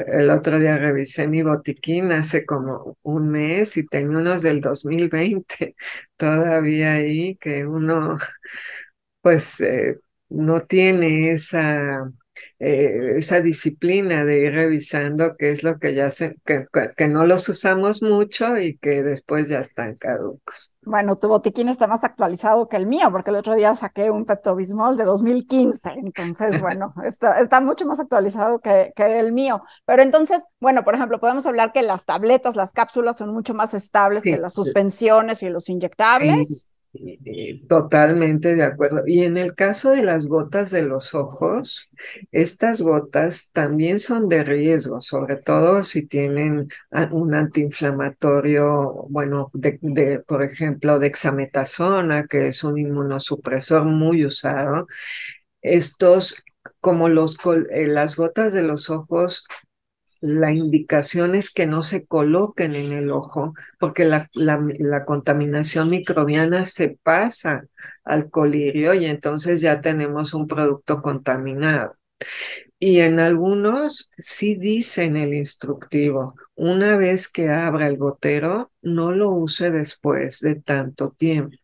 el 0.06 0.30
otro 0.30 0.58
día 0.60 0.78
revisé 0.78 1.26
mi 1.28 1.42
botiquín 1.42 2.12
hace 2.12 2.46
como 2.46 2.96
un 3.02 3.28
mes 3.30 3.76
y 3.76 3.86
tengo 3.86 4.18
unos 4.18 4.42
del 4.42 4.60
2020 4.60 5.74
todavía 6.16 6.94
ahí 6.94 7.36
que 7.36 7.66
uno 7.66 8.16
pues 9.20 9.60
eh, 9.60 9.98
no 10.28 10.62
tiene 10.62 11.32
esa 11.32 12.10
eh, 12.62 13.16
esa 13.16 13.40
disciplina 13.40 14.26
de 14.26 14.40
ir 14.40 14.52
revisando 14.52 15.34
qué 15.38 15.48
es 15.48 15.62
lo 15.62 15.78
que 15.78 15.94
ya 15.94 16.10
se, 16.10 16.36
que, 16.44 16.66
que, 16.94 17.08
no 17.08 17.24
los 17.24 17.48
usamos 17.48 18.02
mucho 18.02 18.58
y 18.58 18.76
que 18.76 19.02
después 19.02 19.48
ya 19.48 19.60
están 19.60 19.94
caducos. 19.94 20.74
Bueno, 20.82 21.16
tu 21.16 21.28
botiquín 21.28 21.70
está 21.70 21.86
más 21.86 22.04
actualizado 22.04 22.68
que 22.68 22.76
el 22.76 22.86
mío, 22.86 23.08
porque 23.10 23.30
el 23.30 23.36
otro 23.36 23.54
día 23.54 23.74
saqué 23.74 24.10
un 24.10 24.26
Pepto 24.26 24.54
Bismol 24.56 24.98
de 24.98 25.04
2015, 25.04 25.90
entonces, 26.04 26.60
bueno, 26.60 26.92
está, 27.02 27.40
está 27.40 27.62
mucho 27.62 27.86
más 27.86 27.98
actualizado 27.98 28.58
que, 28.58 28.92
que, 28.94 29.18
el 29.18 29.32
mío. 29.32 29.62
Pero 29.86 30.02
entonces, 30.02 30.44
bueno, 30.60 30.84
por 30.84 30.94
ejemplo, 30.94 31.18
podemos 31.18 31.46
hablar 31.46 31.72
que 31.72 31.80
las 31.80 32.04
tabletas, 32.04 32.56
las 32.56 32.74
cápsulas 32.74 33.16
son 33.16 33.32
mucho 33.32 33.54
más 33.54 33.72
estables 33.72 34.22
sí, 34.22 34.32
que 34.32 34.38
las 34.38 34.52
suspensiones 34.52 35.42
y 35.42 35.48
los 35.48 35.70
inyectables. 35.70 36.46
Sí. 36.46 36.69
Totalmente 37.68 38.56
de 38.56 38.64
acuerdo. 38.64 39.02
Y 39.06 39.22
en 39.22 39.36
el 39.36 39.54
caso 39.54 39.90
de 39.90 40.02
las 40.02 40.26
gotas 40.26 40.70
de 40.72 40.82
los 40.82 41.14
ojos, 41.14 41.88
estas 42.32 42.80
gotas 42.82 43.52
también 43.52 44.00
son 44.00 44.28
de 44.28 44.42
riesgo, 44.42 45.00
sobre 45.00 45.36
todo 45.36 45.84
si 45.84 46.06
tienen 46.06 46.68
un 47.12 47.34
antiinflamatorio, 47.34 49.06
bueno, 49.08 49.50
de, 49.54 49.78
de 49.82 50.18
por 50.20 50.42
ejemplo, 50.42 50.98
dexametasona, 50.98 52.26
que 52.26 52.48
es 52.48 52.64
un 52.64 52.76
inmunosupresor 52.78 53.84
muy 53.84 54.24
usado. 54.24 54.86
Estos, 55.62 56.44
como 56.80 57.08
los, 57.08 57.36
eh, 57.70 57.86
las 57.86 58.16
gotas 58.16 58.52
de 58.52 58.62
los 58.62 58.90
ojos 58.90 59.46
la 60.20 60.52
indicación 60.52 61.34
es 61.34 61.50
que 61.50 61.66
no 61.66 61.82
se 61.82 62.06
coloquen 62.06 62.74
en 62.74 62.92
el 62.92 63.10
ojo 63.10 63.54
porque 63.78 64.04
la, 64.04 64.28
la, 64.34 64.60
la, 64.78 65.04
contaminación 65.04 65.90
microbiana 65.90 66.64
se 66.64 66.98
pasa 67.02 67.64
al 68.04 68.30
colirio 68.30 68.94
y 68.94 69.06
entonces 69.06 69.60
ya 69.60 69.80
tenemos 69.80 70.34
un 70.34 70.46
producto 70.46 71.02
contaminado. 71.02 71.96
Y 72.78 73.00
en 73.00 73.20
algunos 73.20 74.10
sí 74.16 74.56
dice 74.56 75.04
en 75.04 75.16
el 75.16 75.34
instructivo, 75.34 76.34
una 76.54 76.96
vez 76.96 77.28
que 77.28 77.50
abra 77.50 77.86
el 77.86 77.98
gotero, 77.98 78.72
no 78.82 79.12
lo 79.12 79.30
use 79.30 79.70
después 79.70 80.40
de 80.40 80.56
tanto 80.56 81.10
tiempo. 81.10 81.56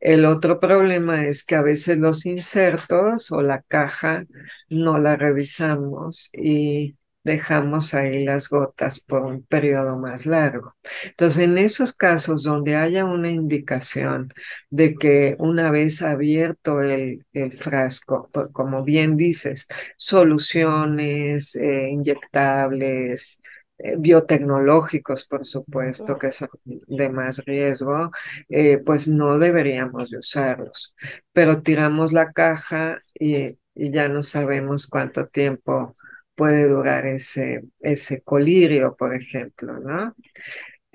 El 0.00 0.24
otro 0.24 0.58
problema 0.60 1.26
es 1.26 1.44
que 1.44 1.54
a 1.54 1.62
veces 1.62 1.98
los 1.98 2.26
insertos 2.26 3.30
o 3.32 3.42
la 3.42 3.62
caja 3.62 4.24
no 4.68 4.98
la 4.98 5.16
revisamos 5.16 6.30
y 6.32 6.96
dejamos 7.24 7.94
ahí 7.94 8.24
las 8.24 8.48
gotas 8.48 9.00
por 9.00 9.22
un 9.22 9.42
periodo 9.44 9.96
más 9.98 10.26
largo. 10.26 10.74
Entonces, 11.04 11.44
en 11.44 11.58
esos 11.58 11.92
casos 11.92 12.42
donde 12.44 12.76
haya 12.76 13.04
una 13.04 13.30
indicación 13.30 14.32
de 14.70 14.94
que 14.94 15.36
una 15.38 15.70
vez 15.70 16.02
abierto 16.02 16.80
el, 16.82 17.24
el 17.32 17.52
frasco, 17.52 18.30
como 18.52 18.84
bien 18.84 19.16
dices, 19.16 19.68
soluciones 19.96 21.54
eh, 21.56 21.90
inyectables, 21.90 23.40
eh, 23.78 23.96
biotecnológicos, 23.98 25.26
por 25.26 25.44
supuesto, 25.46 26.18
que 26.18 26.32
son 26.32 26.48
de 26.64 27.08
más 27.08 27.44
riesgo, 27.44 28.10
eh, 28.48 28.78
pues 28.78 29.08
no 29.08 29.38
deberíamos 29.38 30.10
de 30.10 30.18
usarlos. 30.18 30.94
Pero 31.32 31.62
tiramos 31.62 32.12
la 32.12 32.32
caja 32.32 33.00
y, 33.18 33.58
y 33.74 33.90
ya 33.92 34.08
no 34.08 34.22
sabemos 34.22 34.86
cuánto 34.86 35.26
tiempo 35.28 35.94
puede 36.34 36.68
durar 36.68 37.06
ese, 37.06 37.62
ese 37.80 38.22
colirio, 38.22 38.96
por 38.96 39.14
ejemplo, 39.14 39.78
¿no? 39.80 40.14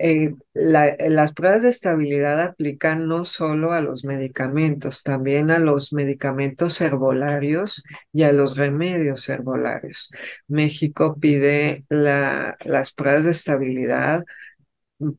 Eh, 0.00 0.34
la, 0.54 0.96
las 1.08 1.32
pruebas 1.32 1.62
de 1.64 1.70
estabilidad 1.70 2.40
aplican 2.40 3.08
no 3.08 3.24
solo 3.24 3.72
a 3.72 3.80
los 3.80 4.04
medicamentos, 4.04 5.02
también 5.02 5.50
a 5.50 5.58
los 5.58 5.92
medicamentos 5.92 6.80
herbolarios 6.80 7.82
y 8.12 8.22
a 8.22 8.32
los 8.32 8.56
remedios 8.56 9.28
herbolarios. 9.28 10.10
México 10.48 11.16
pide 11.20 11.84
la, 11.88 12.56
las 12.64 12.92
pruebas 12.92 13.24
de 13.24 13.32
estabilidad 13.32 14.24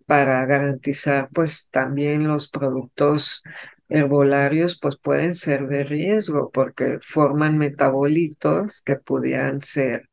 para 0.05 0.45
garantizar 0.45 1.29
pues 1.33 1.69
también 1.71 2.27
los 2.27 2.49
productos 2.49 3.43
herbolarios 3.87 4.77
pues 4.79 4.97
pueden 4.97 5.35
ser 5.35 5.67
de 5.67 5.83
riesgo 5.83 6.51
porque 6.51 6.99
forman 7.01 7.57
metabolitos 7.57 8.81
que 8.81 8.97
pudieran 8.97 9.61
ser 9.61 10.08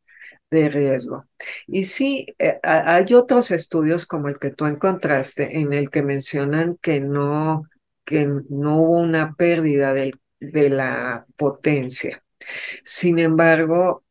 de 0.50 0.68
riesgo. 0.68 1.26
Y 1.66 1.84
sí, 1.84 2.26
eh, 2.38 2.58
hay 2.62 3.12
otros 3.14 3.50
estudios 3.50 4.06
como 4.06 4.28
el 4.28 4.38
que 4.38 4.50
tú 4.50 4.66
encontraste 4.66 5.58
en 5.58 5.72
el 5.72 5.90
que 5.90 6.02
mencionan 6.02 6.76
que 6.80 7.00
no, 7.00 7.64
que 8.04 8.26
no 8.26 8.78
hubo 8.80 8.98
una 9.00 9.34
pérdida 9.34 9.92
de 9.94 10.70
la 10.70 11.26
potencia. 11.36 12.22
Sin 12.84 13.18
embargo, 13.18 14.04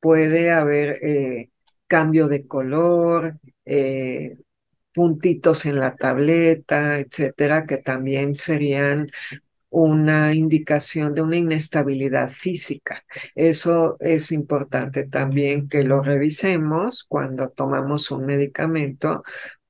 puede 0.00 0.50
haber 0.50 0.98
eh, 1.04 1.50
cambio 1.86 2.28
de 2.28 2.46
color, 2.46 3.38
eh, 3.64 4.38
puntitos 4.94 5.66
en 5.66 5.78
la 5.78 5.96
tableta, 5.96 6.98
etcétera, 6.98 7.66
que 7.66 7.78
también 7.78 8.34
serían 8.34 9.08
una 9.72 10.34
indicación 10.34 11.14
de 11.14 11.22
una 11.22 11.36
inestabilidad 11.36 12.28
física. 12.30 13.04
Eso 13.34 13.96
es 14.00 14.30
importante 14.32 15.04
también 15.04 15.68
que 15.68 15.82
lo 15.82 16.02
revisemos 16.02 17.04
cuando 17.08 17.50
tomamos 17.50 18.10
un 18.10 18.26
medicamento 18.26 19.22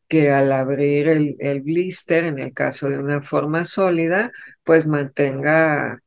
que 0.09 0.31
al 0.31 0.53
abrir 0.53 1.09
el, 1.09 1.61
blister, 1.63 2.25
en 2.25 2.39
el 2.39 2.53
caso 2.53 2.89
de 2.89 2.99
una 2.99 3.23
forma 3.23 3.65
sólida, 3.65 4.33
pues 4.65 4.87
mantenga 4.87 6.03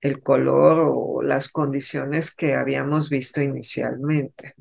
el 0.00 0.20
color 0.22 0.92
o 0.94 1.22
las 1.22 1.48
condiciones 1.48 2.34
que 2.34 2.54
habíamos 2.54 3.10
visto 3.10 3.42
inicialmente. 3.42 4.54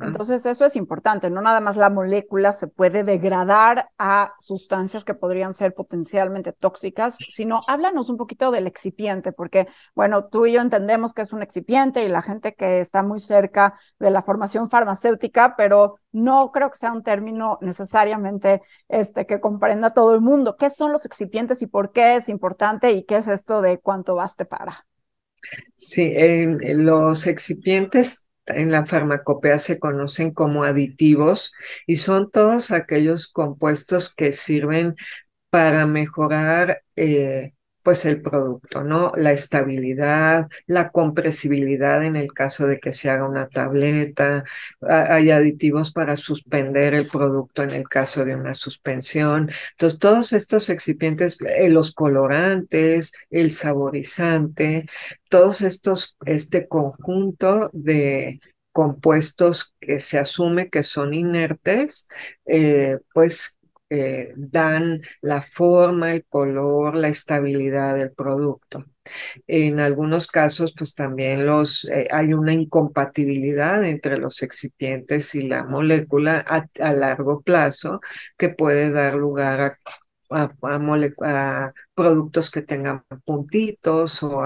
Entonces, 0.00 0.44
eso 0.46 0.64
es 0.64 0.76
importante, 0.76 1.30
no 1.30 1.40
nada 1.40 1.60
más 1.60 1.76
la 1.76 1.90
molécula 1.90 2.52
se 2.52 2.66
puede 2.66 3.04
degradar 3.04 3.90
a 3.98 4.34
sustancias 4.38 5.04
que 5.04 5.14
podrían 5.14 5.54
ser 5.54 5.74
potencialmente 5.74 6.52
tóxicas, 6.52 7.16
sino 7.28 7.60
háblanos 7.68 8.10
un 8.10 8.16
poquito 8.16 8.50
del 8.50 8.66
excipiente, 8.66 9.32
porque, 9.32 9.66
bueno, 9.94 10.22
tú 10.22 10.46
y 10.46 10.52
yo 10.52 10.60
entendemos 10.60 11.12
que 11.12 11.22
es 11.22 11.32
un 11.32 11.42
excipiente 11.42 12.04
y 12.04 12.08
la 12.08 12.22
gente 12.22 12.54
que 12.54 12.80
está 12.80 13.02
muy 13.02 13.18
cerca 13.18 13.74
de 13.98 14.10
la 14.10 14.22
formación 14.22 14.70
farmacéutica, 14.70 15.54
pero 15.56 15.98
no 16.12 16.50
creo 16.52 16.70
que 16.70 16.78
sea 16.78 16.92
un 16.92 17.02
término 17.02 17.58
necesariamente 17.60 18.62
este, 18.88 19.26
que 19.26 19.40
comprenda 19.40 19.90
todo 19.90 20.14
el 20.14 20.20
mundo. 20.20 20.56
¿Qué 20.56 20.70
son 20.70 20.92
los 20.92 21.06
excipientes 21.06 21.60
y 21.62 21.66
por 21.66 21.92
qué 21.92 22.16
es 22.16 22.28
importante 22.28 22.92
y 22.92 23.04
qué 23.04 23.16
es 23.16 23.28
esto 23.28 23.60
de 23.60 23.78
cuánto 23.78 24.14
baste 24.14 24.44
para? 24.44 24.86
Sí, 25.76 26.02
eh, 26.02 26.74
los 26.74 27.26
excipientes 27.26 28.23
en 28.46 28.70
la 28.72 28.86
farmacopea 28.86 29.58
se 29.58 29.78
conocen 29.78 30.32
como 30.32 30.64
aditivos 30.64 31.52
y 31.86 31.96
son 31.96 32.30
todos 32.30 32.70
aquellos 32.70 33.28
compuestos 33.28 34.14
que 34.14 34.32
sirven 34.32 34.96
para 35.50 35.86
mejorar 35.86 36.82
eh, 36.96 37.54
pues 37.84 38.06
el 38.06 38.22
producto, 38.22 38.82
¿no? 38.82 39.12
La 39.16 39.32
estabilidad, 39.32 40.48
la 40.66 40.90
compresibilidad 40.90 42.02
en 42.04 42.16
el 42.16 42.32
caso 42.32 42.66
de 42.66 42.80
que 42.80 42.94
se 42.94 43.10
haga 43.10 43.28
una 43.28 43.48
tableta, 43.48 44.44
hay 44.80 45.30
aditivos 45.30 45.92
para 45.92 46.16
suspender 46.16 46.94
el 46.94 47.08
producto 47.08 47.62
en 47.62 47.70
el 47.70 47.88
caso 47.88 48.24
de 48.24 48.36
una 48.36 48.54
suspensión. 48.54 49.50
Entonces, 49.72 49.98
todos 50.00 50.32
estos 50.32 50.70
excipientes, 50.70 51.38
eh, 51.42 51.68
los 51.68 51.92
colorantes, 51.92 53.12
el 53.30 53.52
saborizante, 53.52 54.86
todos 55.28 55.60
estos, 55.60 56.16
este 56.24 56.66
conjunto 56.68 57.70
de 57.74 58.40
compuestos 58.72 59.74
que 59.78 60.00
se 60.00 60.18
asume 60.18 60.70
que 60.70 60.82
son 60.82 61.14
inertes, 61.14 62.08
eh, 62.46 62.98
pues 63.12 63.53
dan 64.36 65.02
la 65.20 65.42
forma, 65.42 66.12
el 66.12 66.24
color, 66.24 66.96
la 66.96 67.08
estabilidad 67.08 67.94
del 67.96 68.12
producto. 68.12 68.84
En 69.46 69.80
algunos 69.80 70.26
casos, 70.26 70.74
pues 70.76 70.94
también 70.94 71.46
los, 71.46 71.84
eh, 71.86 72.08
hay 72.10 72.32
una 72.34 72.52
incompatibilidad 72.52 73.84
entre 73.84 74.18
los 74.18 74.42
excipientes 74.42 75.34
y 75.34 75.42
la 75.42 75.64
molécula 75.64 76.38
a, 76.48 76.92
largo 76.92 77.42
plazo 77.42 78.00
que 78.36 78.48
puede 78.48 78.90
dar 78.90 79.14
lugar 79.14 79.60
a, 79.60 79.78
a, 80.30 81.72
productos 81.94 82.50
que 82.50 82.62
tengan 82.62 83.04
puntitos 83.24 84.22
o 84.22 84.42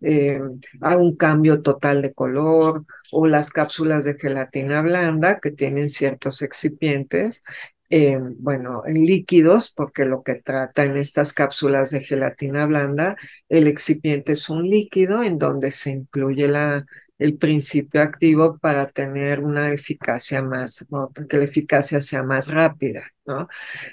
eh, 0.00 0.40
a, 0.80 0.96
un 0.96 1.16
cambio 1.16 1.62
total 1.62 2.02
de 2.02 2.14
color 2.14 2.84
o 3.12 3.26
las 3.26 3.50
cápsulas 3.50 4.04
de 4.04 4.14
gelatina 4.14 4.82
blanda 4.82 5.40
que 5.40 5.50
tienen 5.50 5.88
ciertos 5.88 6.42
excipientes 6.42 7.42
eh, 7.90 8.18
bueno, 8.38 8.82
líquidos, 8.86 9.72
porque 9.72 10.04
lo 10.04 10.22
que 10.22 10.34
trata 10.36 10.84
en 10.84 10.96
estas 10.96 11.32
cápsulas 11.32 11.90
de 11.90 12.00
gelatina 12.00 12.66
blanda, 12.66 13.16
el 13.48 13.66
excipiente 13.68 14.32
es 14.32 14.48
un 14.48 14.68
líquido 14.68 15.22
en 15.22 15.38
donde 15.38 15.70
se 15.72 15.90
incluye 15.90 16.48
la, 16.48 16.84
el 17.18 17.38
principio 17.38 18.02
activo 18.02 18.58
para 18.58 18.86
tener 18.88 19.40
una 19.40 19.72
eficacia 19.72 20.42
más, 20.42 20.86
que 21.28 21.36
la 21.38 21.44
eficacia 21.44 22.00
sea 22.00 22.22
más 22.22 22.48
rápida, 22.48 23.04
¿no? 23.26 23.48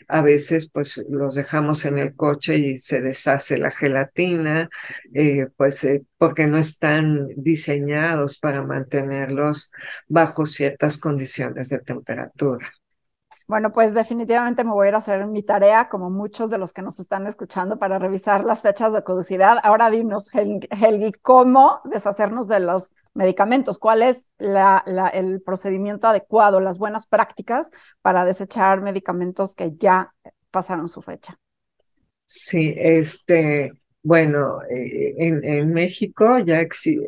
A 0.08 0.22
veces, 0.22 0.70
pues, 0.70 1.04
los 1.10 1.36
dejamos 1.36 1.86
en 1.86 1.98
el 2.00 2.16
coche 2.16 2.58
y 2.58 2.78
se 2.78 3.02
deshace 3.02 3.58
la 3.58 3.72
gelatina, 3.72 4.70
eh, 5.14 5.48
pues, 5.58 5.84
eh, 5.84 6.04
porque 6.18 6.48
no 6.48 6.58
están 6.58 7.28
diseñados 7.36 8.40
para 8.40 8.64
mantenerlos 8.64 9.72
bajo 10.08 10.46
ciertas 10.46 10.98
condiciones 10.98 11.70
de 11.70 11.80
temperatura. 11.80 12.72
Bueno, 13.52 13.74
pues 13.74 13.94
definitivamente 13.94 14.64
me 14.64 14.72
voy 14.72 14.86
a 14.86 14.90
ir 14.92 14.96
a 14.96 15.00
hacer 15.00 15.28
mi 15.28 15.44
tarea, 15.44 15.90
como 15.90 16.10
muchos 16.10 16.50
de 16.50 16.58
los 16.58 16.72
que 16.72 16.82
nos 16.82 17.02
están 17.02 17.28
escuchando, 17.28 17.78
para 17.78 18.00
revisar 18.00 18.46
las 18.46 18.62
fechas 18.62 18.94
de 18.94 19.04
caducidad. 19.04 19.58
Ahora 19.62 19.90
dinos, 19.90 20.32
Helgi, 20.34 21.12
¿cómo 21.22 21.82
deshacernos 21.84 22.48
de 22.48 22.62
los 22.62 22.94
medicamentos? 23.14 23.78
¿Cuál 23.78 24.04
es 24.04 24.26
el 24.40 25.42
procedimiento 25.42 26.08
adecuado, 26.08 26.62
las 26.62 26.78
buenas 26.80 27.08
prácticas 27.08 27.72
para 28.02 28.24
desechar 28.24 28.80
medicamentos 28.80 29.54
que 29.54 29.74
ya 29.76 30.14
pasaron 30.50 30.88
su 30.88 31.02
fecha? 31.02 31.38
Sí, 32.24 32.74
este, 32.78 33.74
bueno, 34.02 34.62
eh, 34.70 35.14
en, 35.18 35.44
en, 35.44 35.74
México 35.74 36.40
ya 36.40 36.66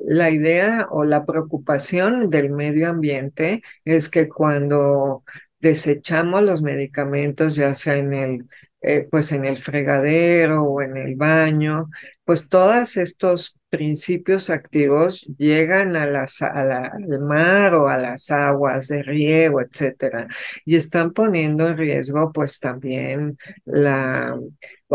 la 0.08 0.30
idea 0.30 0.88
o 0.92 1.06
la 1.06 1.26
preocupación 1.26 2.30
del 2.30 2.50
medio 2.50 2.90
ambiente 2.90 3.64
es 3.86 4.10
que 4.10 4.28
cuando 4.28 5.24
desechamos 5.64 6.44
los 6.44 6.62
medicamentos, 6.62 7.56
ya 7.56 7.74
sea 7.74 7.96
en 7.96 8.14
el, 8.14 8.46
eh, 8.82 9.08
pues 9.10 9.32
en 9.32 9.46
el 9.46 9.56
fregadero 9.56 10.64
o 10.64 10.82
en 10.82 10.98
el 10.98 11.16
baño, 11.16 11.90
pues 12.26 12.50
todos 12.50 12.98
estos 12.98 13.58
principios 13.70 14.50
activos 14.50 15.22
llegan 15.38 15.96
a 15.96 16.06
las, 16.06 16.42
al 16.42 16.92
mar 17.22 17.76
o 17.76 17.88
a 17.88 17.98
las 17.98 18.30
aguas 18.30 18.90
de 18.90 19.04
riego, 19.04 19.62
etcétera, 19.62 20.28
y 20.66 20.76
están 20.76 21.14
poniendo 21.14 21.70
en 21.70 21.78
riesgo, 21.78 22.34
pues 22.34 22.60
también 22.60 23.38
la, 23.64 24.38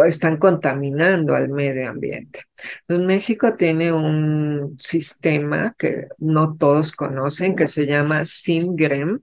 están 0.06 0.36
contaminando 0.36 1.34
al 1.34 1.48
medio 1.48 1.88
ambiente. 1.88 2.42
Entonces, 2.82 3.06
México 3.06 3.56
tiene 3.56 3.90
un 3.90 4.76
sistema 4.78 5.74
que 5.78 6.08
no 6.18 6.56
todos 6.58 6.92
conocen, 6.92 7.56
que 7.56 7.66
se 7.66 7.86
llama 7.86 8.26
SINGREM, 8.26 9.20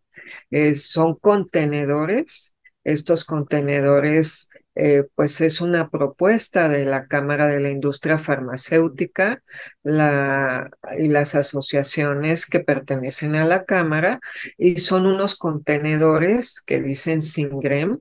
son 0.75 1.15
contenedores. 1.15 2.55
Estos 2.83 3.25
contenedores, 3.25 4.49
eh, 4.75 5.05
pues 5.15 5.41
es 5.41 5.59
una 5.59 5.89
propuesta 5.89 6.69
de 6.69 6.85
la 6.85 7.07
Cámara 7.07 7.47
de 7.47 7.59
la 7.59 7.69
Industria 7.69 8.19
Farmacéutica 8.19 9.41
la, 9.81 10.69
y 10.97 11.07
las 11.07 11.33
asociaciones 11.33 12.45
que 12.45 12.59
pertenecen 12.59 13.35
a 13.35 13.45
la 13.45 13.65
Cámara, 13.65 14.19
y 14.57 14.77
son 14.77 15.05
unos 15.07 15.35
contenedores 15.35 16.61
que 16.61 16.81
dicen 16.81 17.21
SINGREM, 17.21 17.99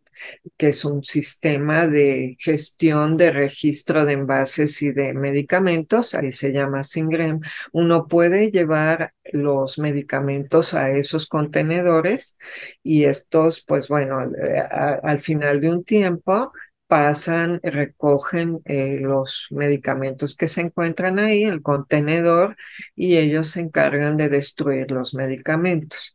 que 0.56 0.68
es 0.68 0.84
un 0.84 1.04
sistema 1.04 1.86
de 1.86 2.36
gestión 2.38 3.16
de 3.16 3.30
registro 3.30 4.04
de 4.04 4.12
envases 4.12 4.82
y 4.82 4.92
de 4.92 5.14
medicamentos, 5.14 6.14
ahí 6.14 6.32
se 6.32 6.52
llama 6.52 6.84
SINGREM. 6.84 7.40
Uno 7.72 8.06
puede 8.06 8.50
llevar 8.50 9.14
los 9.32 9.78
medicamentos 9.78 10.74
a 10.74 10.90
esos 10.90 11.26
contenedores 11.26 12.38
y 12.82 13.04
estos, 13.04 13.64
pues 13.66 13.88
bueno, 13.88 14.22
eh, 14.22 14.58
al 15.02 15.20
final 15.20 15.60
de 15.60 15.70
un 15.70 15.84
tiempo 15.84 16.52
pasan, 16.86 17.60
recogen 17.62 18.60
eh, 18.66 18.98
los 19.00 19.48
medicamentos 19.50 20.36
que 20.36 20.48
se 20.48 20.60
encuentran 20.60 21.18
ahí, 21.18 21.44
el 21.44 21.62
contenedor, 21.62 22.56
y 22.94 23.16
ellos 23.16 23.48
se 23.50 23.60
encargan 23.60 24.16
de 24.16 24.28
destruir 24.28 24.90
los 24.90 25.14
medicamentos. 25.14 26.14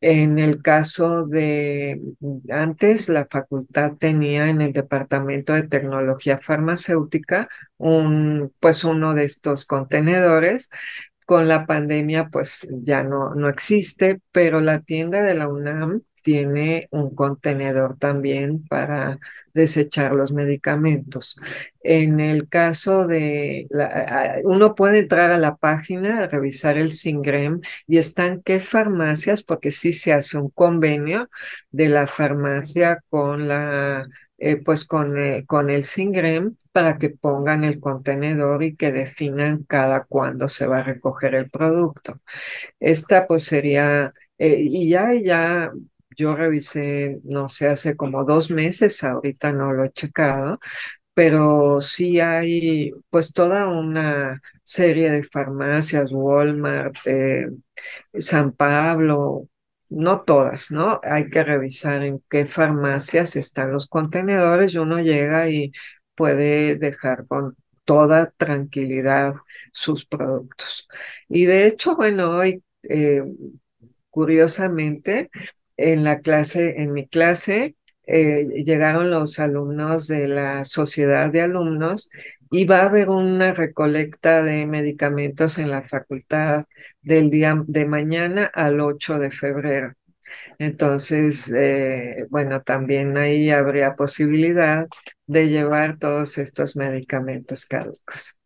En 0.00 0.38
el 0.38 0.62
caso 0.62 1.26
de 1.26 2.00
antes, 2.50 3.08
la 3.08 3.26
facultad 3.28 3.94
tenía 3.98 4.48
en 4.48 4.60
el 4.60 4.72
Departamento 4.72 5.54
de 5.54 5.66
Tecnología 5.66 6.38
Farmacéutica 6.40 7.48
un, 7.78 8.52
pues 8.60 8.84
uno 8.84 9.14
de 9.14 9.24
estos 9.24 9.64
contenedores. 9.64 10.70
Con 11.28 11.46
la 11.46 11.66
pandemia, 11.66 12.30
pues 12.30 12.66
ya 12.70 13.02
no, 13.02 13.34
no 13.34 13.50
existe, 13.50 14.22
pero 14.32 14.62
la 14.62 14.80
tienda 14.80 15.22
de 15.22 15.34
la 15.34 15.46
UNAM 15.46 16.00
tiene 16.22 16.88
un 16.90 17.14
contenedor 17.14 17.98
también 17.98 18.66
para 18.66 19.18
desechar 19.52 20.12
los 20.12 20.32
medicamentos. 20.32 21.36
En 21.82 22.20
el 22.20 22.48
caso 22.48 23.06
de, 23.06 23.68
uno 24.44 24.74
puede 24.74 25.00
entrar 25.00 25.30
a 25.30 25.36
la 25.38 25.56
página, 25.56 26.26
revisar 26.28 26.78
el 26.78 26.92
SINGREM 26.92 27.60
y 27.86 27.98
están 27.98 28.40
qué 28.42 28.58
farmacias, 28.58 29.42
porque 29.42 29.70
sí 29.70 29.92
se 29.92 30.14
hace 30.14 30.38
un 30.38 30.48
convenio 30.48 31.28
de 31.70 31.90
la 31.90 32.06
farmacia 32.06 33.04
con 33.10 33.48
la 33.48 34.06
eh, 34.38 34.56
pues 34.56 34.84
con, 34.84 35.18
eh, 35.18 35.44
con 35.46 35.68
el 35.70 35.84
SINGREM 35.84 36.56
para 36.72 36.98
que 36.98 37.10
pongan 37.10 37.64
el 37.64 37.80
contenedor 37.80 38.62
y 38.62 38.76
que 38.76 38.92
definan 38.92 39.64
cada 39.64 40.04
cuándo 40.04 40.48
se 40.48 40.66
va 40.66 40.78
a 40.80 40.82
recoger 40.84 41.34
el 41.34 41.50
producto. 41.50 42.20
Esta 42.80 43.26
pues 43.26 43.44
sería, 43.44 44.14
eh, 44.38 44.58
y 44.60 44.90
ya, 44.90 45.12
ya 45.14 45.72
yo 46.16 46.36
revisé, 46.36 47.20
no 47.24 47.48
sé, 47.48 47.68
hace 47.68 47.96
como 47.96 48.24
dos 48.24 48.50
meses, 48.50 49.04
ahorita 49.04 49.52
no 49.52 49.72
lo 49.72 49.84
he 49.84 49.92
checado, 49.92 50.60
pero 51.14 51.80
sí 51.80 52.20
hay 52.20 52.92
pues 53.10 53.32
toda 53.32 53.68
una 53.68 54.42
serie 54.62 55.10
de 55.10 55.24
farmacias, 55.24 56.12
Walmart, 56.12 56.96
San 58.18 58.52
Pablo, 58.52 59.48
no 59.88 60.22
todas, 60.22 60.70
¿no? 60.70 61.00
Hay 61.02 61.30
que 61.30 61.44
revisar 61.44 62.04
en 62.04 62.22
qué 62.28 62.46
farmacias 62.46 63.36
están 63.36 63.72
los 63.72 63.88
contenedores 63.88 64.74
y 64.74 64.78
uno 64.78 65.00
llega 65.00 65.48
y 65.50 65.72
puede 66.14 66.76
dejar 66.76 67.26
con 67.26 67.56
toda 67.84 68.30
tranquilidad 68.36 69.34
sus 69.72 70.04
productos. 70.06 70.88
Y 71.28 71.46
de 71.46 71.66
hecho, 71.66 71.96
bueno, 71.96 72.30
hoy, 72.32 72.62
eh, 72.82 73.22
curiosamente, 74.10 75.30
en 75.76 76.04
la 76.04 76.20
clase, 76.20 76.82
en 76.82 76.92
mi 76.92 77.06
clase, 77.08 77.76
eh, 78.06 78.46
llegaron 78.64 79.10
los 79.10 79.38
alumnos 79.38 80.06
de 80.08 80.28
la 80.28 80.64
sociedad 80.64 81.30
de 81.30 81.42
alumnos 81.42 82.10
y 82.50 82.64
va 82.64 82.80
a 82.80 82.86
haber 82.86 83.10
una 83.10 83.52
recolecta 83.52 84.42
de 84.42 84.66
medicamentos 84.66 85.58
en 85.58 85.70
la 85.70 85.82
facultad 85.82 86.64
del 87.02 87.30
día 87.30 87.62
de 87.66 87.86
mañana 87.86 88.50
al 88.54 88.80
8 88.80 89.18
de 89.18 89.30
febrero. 89.30 89.92
Entonces, 90.58 91.50
eh, 91.54 92.26
bueno, 92.30 92.62
también 92.62 93.16
ahí 93.16 93.50
habría 93.50 93.94
posibilidad 93.96 94.86
de 95.26 95.48
llevar 95.48 95.98
todos 95.98 96.38
estos 96.38 96.76
medicamentos 96.76 97.66
caducos. 97.66 98.38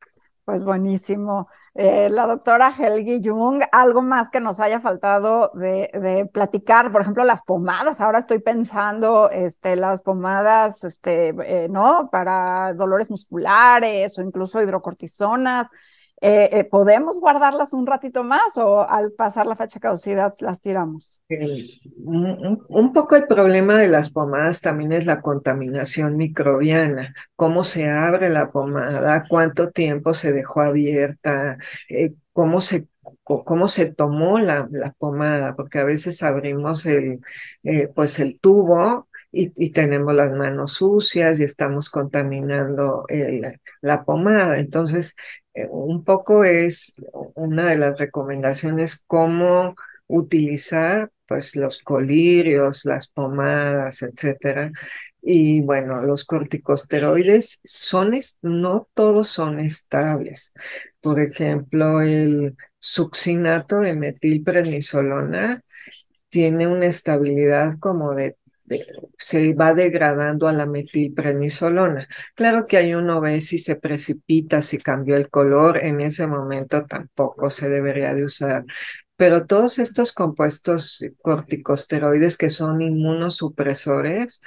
Pues 0.44 0.64
buenísimo. 0.64 1.48
Eh, 1.74 2.10
la 2.10 2.26
doctora 2.26 2.70
Helgi 2.70 3.22
Jung, 3.24 3.62
algo 3.72 4.02
más 4.02 4.28
que 4.28 4.40
nos 4.40 4.60
haya 4.60 4.78
faltado 4.78 5.50
de, 5.54 6.28
platicar, 6.30 6.92
por 6.92 7.00
ejemplo, 7.00 7.24
las 7.24 7.42
pomadas. 7.42 8.02
Ahora 8.02 8.18
estoy 8.18 8.40
pensando, 8.40 9.30
este, 9.30 9.76
las 9.76 10.02
pomadas, 10.02 10.84
este, 10.84 11.28
eh, 11.28 11.68
¿no? 11.70 12.10
Para 12.10 12.74
dolores 12.74 13.10
musculares 13.10 14.18
o 14.18 14.22
incluso 14.22 14.60
hidrocortisonas. 14.60 15.68
Eh, 16.24 16.68
¿Podemos 16.70 17.18
guardarlas 17.18 17.72
un 17.72 17.84
ratito 17.84 18.22
más 18.22 18.56
o 18.56 18.88
al 18.88 19.10
pasar 19.10 19.44
la 19.44 19.56
fecha 19.56 19.80
caducidad 19.80 20.32
las 20.38 20.60
tiramos? 20.60 21.20
un, 21.98 22.92
poco 22.92 23.16
el 23.16 23.26
problema 23.26 23.76
de 23.76 23.88
las 23.88 24.10
pomadas 24.10 24.60
también 24.60 24.92
es 24.92 25.04
la 25.04 25.20
contaminación 25.20 26.16
microbiana. 26.16 27.12
¿Cómo 27.34 27.64
se 27.64 27.90
abre 27.90 28.28
la 28.28 28.52
pomada? 28.52 29.24
¿Cuánto 29.28 29.70
tiempo 29.70 30.14
se 30.14 30.32
dejó 30.32 30.60
abierta? 30.60 31.58
Eh, 31.88 32.14
¿Cómo 32.32 32.60
se 32.60 32.86
cómo 33.24 33.66
se 33.66 33.86
tomó 33.92 34.38
la, 34.38 34.68
la, 34.70 34.92
pomada, 34.92 35.56
porque 35.56 35.78
a 35.78 35.84
veces 35.84 36.22
abrimos 36.22 36.86
el, 36.86 37.20
eh, 37.62 37.88
pues 37.94 38.18
el 38.20 38.38
tubo 38.38 39.08
y, 39.32 39.70
tenemos 39.70 40.14
las 40.14 40.32
manos 40.32 40.74
sucias 40.74 41.40
y 41.40 41.44
estamos 41.44 41.88
contaminando 41.88 43.06
la 43.80 44.04
pomada. 44.04 44.58
Entonces, 44.58 45.16
eh, 45.54 45.66
un 45.70 46.04
poco 46.04 46.44
es 46.44 46.96
una 47.34 47.68
de 47.68 47.78
las 47.78 47.98
recomendaciones 47.98 49.02
cómo 49.06 49.74
utilizar 50.06 51.10
pues 51.26 51.56
los 51.56 51.78
colirios, 51.80 52.84
las 52.84 53.08
pomadas, 53.08 54.02
etcétera. 54.02 54.70
Y 55.22 55.62
bueno, 55.62 56.02
los 56.02 56.24
corticosteroides 56.24 57.60
son, 57.64 58.18
no 58.42 58.88
todos 58.94 59.28
son 59.28 59.60
estables. 59.60 60.52
Por 61.00 61.20
ejemplo, 61.20 62.02
el 62.02 62.56
succinato 62.78 63.80
de 63.80 63.94
metilprednisolona 63.94 65.62
tiene 66.28 66.66
una 66.66 66.86
estabilidad 66.86 67.78
como 67.78 68.14
de, 68.14 68.36
se 69.18 69.54
va 69.54 69.74
degradando 69.74 70.48
a 70.48 70.52
la 70.52 70.66
metilprednisolona. 70.66 72.08
Claro 72.34 72.66
que 72.66 72.76
hay 72.76 72.94
uno 72.94 73.20
ve 73.20 73.40
si 73.40 73.58
se 73.58 73.76
precipita, 73.76 74.62
si 74.62 74.78
cambió 74.78 75.16
el 75.16 75.30
color, 75.30 75.78
en 75.78 76.00
ese 76.00 76.26
momento 76.26 76.84
tampoco 76.86 77.50
se 77.50 77.68
debería 77.68 78.14
de 78.14 78.24
usar. 78.24 78.64
Pero 79.16 79.46
todos 79.46 79.78
estos 79.78 80.12
compuestos 80.12 81.04
corticosteroides 81.22 82.36
que 82.36 82.50
son 82.50 82.82
inmunosupresores, 82.82 84.40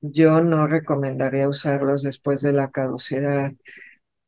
yo 0.00 0.42
no 0.42 0.66
recomendaría 0.66 1.48
usarlos 1.48 2.02
después 2.02 2.42
de 2.42 2.52
la 2.52 2.70
caducidad. 2.70 3.52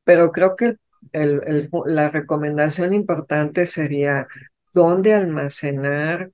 Pero 0.04 0.32
creo 0.32 0.56
que 0.56 0.76
la 1.12 2.08
recomendación 2.10 2.94
importante 2.94 3.66
sería 3.66 4.26
dónde 4.72 5.14
almacenar, 5.14 6.30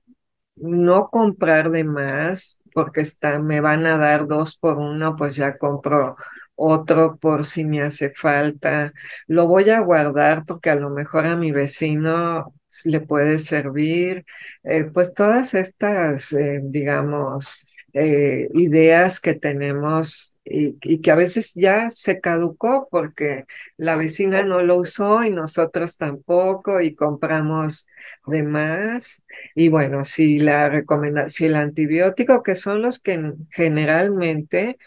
no 0.55 1.09
comprar 1.09 1.69
de 1.69 1.83
más, 1.83 2.56
porque 2.77 3.01
está, 3.01 3.39
me 3.39 3.59
van 3.59 3.87
a 3.87 3.97
dar 3.97 4.27
dos 4.27 4.55
por 4.55 4.77
uno, 4.77 5.15
pues 5.15 5.35
ya 5.35 5.57
compro 5.57 6.15
otro 6.55 7.17
por 7.17 7.43
si 7.43 7.65
me 7.65 7.81
hace 7.81 8.11
falta. 8.11 8.93
Lo 9.25 9.47
voy 9.47 9.71
a 9.71 9.79
guardar 9.79 10.45
porque 10.45 10.69
a 10.69 10.75
lo 10.75 10.91
mejor 10.91 11.25
a 11.25 11.35
mi 11.35 11.51
vecino 11.51 12.53
le 12.85 12.99
puede 13.01 13.39
servir, 13.39 14.25
eh, 14.63 14.83
pues 14.85 15.15
todas 15.15 15.55
estas, 15.55 16.31
eh, 16.33 16.59
digamos, 16.63 17.65
eh, 17.93 18.47
ideas 18.53 19.19
que 19.19 19.33
tenemos 19.33 20.36
y, 20.49 21.01
que 21.01 21.11
a 21.11 21.15
veces 21.15 21.53
ya 21.55 21.89
se 21.89 22.19
caducó 22.19 22.87
porque 22.89 23.45
la 23.77 23.95
vecina 23.95 24.43
no 24.43 24.61
lo 24.61 24.77
usó 24.77 25.23
y 25.23 25.29
nosotros 25.31 25.97
tampoco 25.97 26.81
y 26.81 26.95
compramos 26.95 27.87
de 28.25 28.43
más. 28.43 29.25
Y 29.55 29.69
bueno, 29.69 30.03
si 30.03 30.39
la 30.39 30.69
recomienda, 30.69 31.29
si 31.29 31.45
el 31.45 31.55
antibiótico, 31.55 32.43
que 32.43 32.55
son 32.55 32.81
los 32.81 32.99
que 32.99 33.33
generalmente 33.51 34.77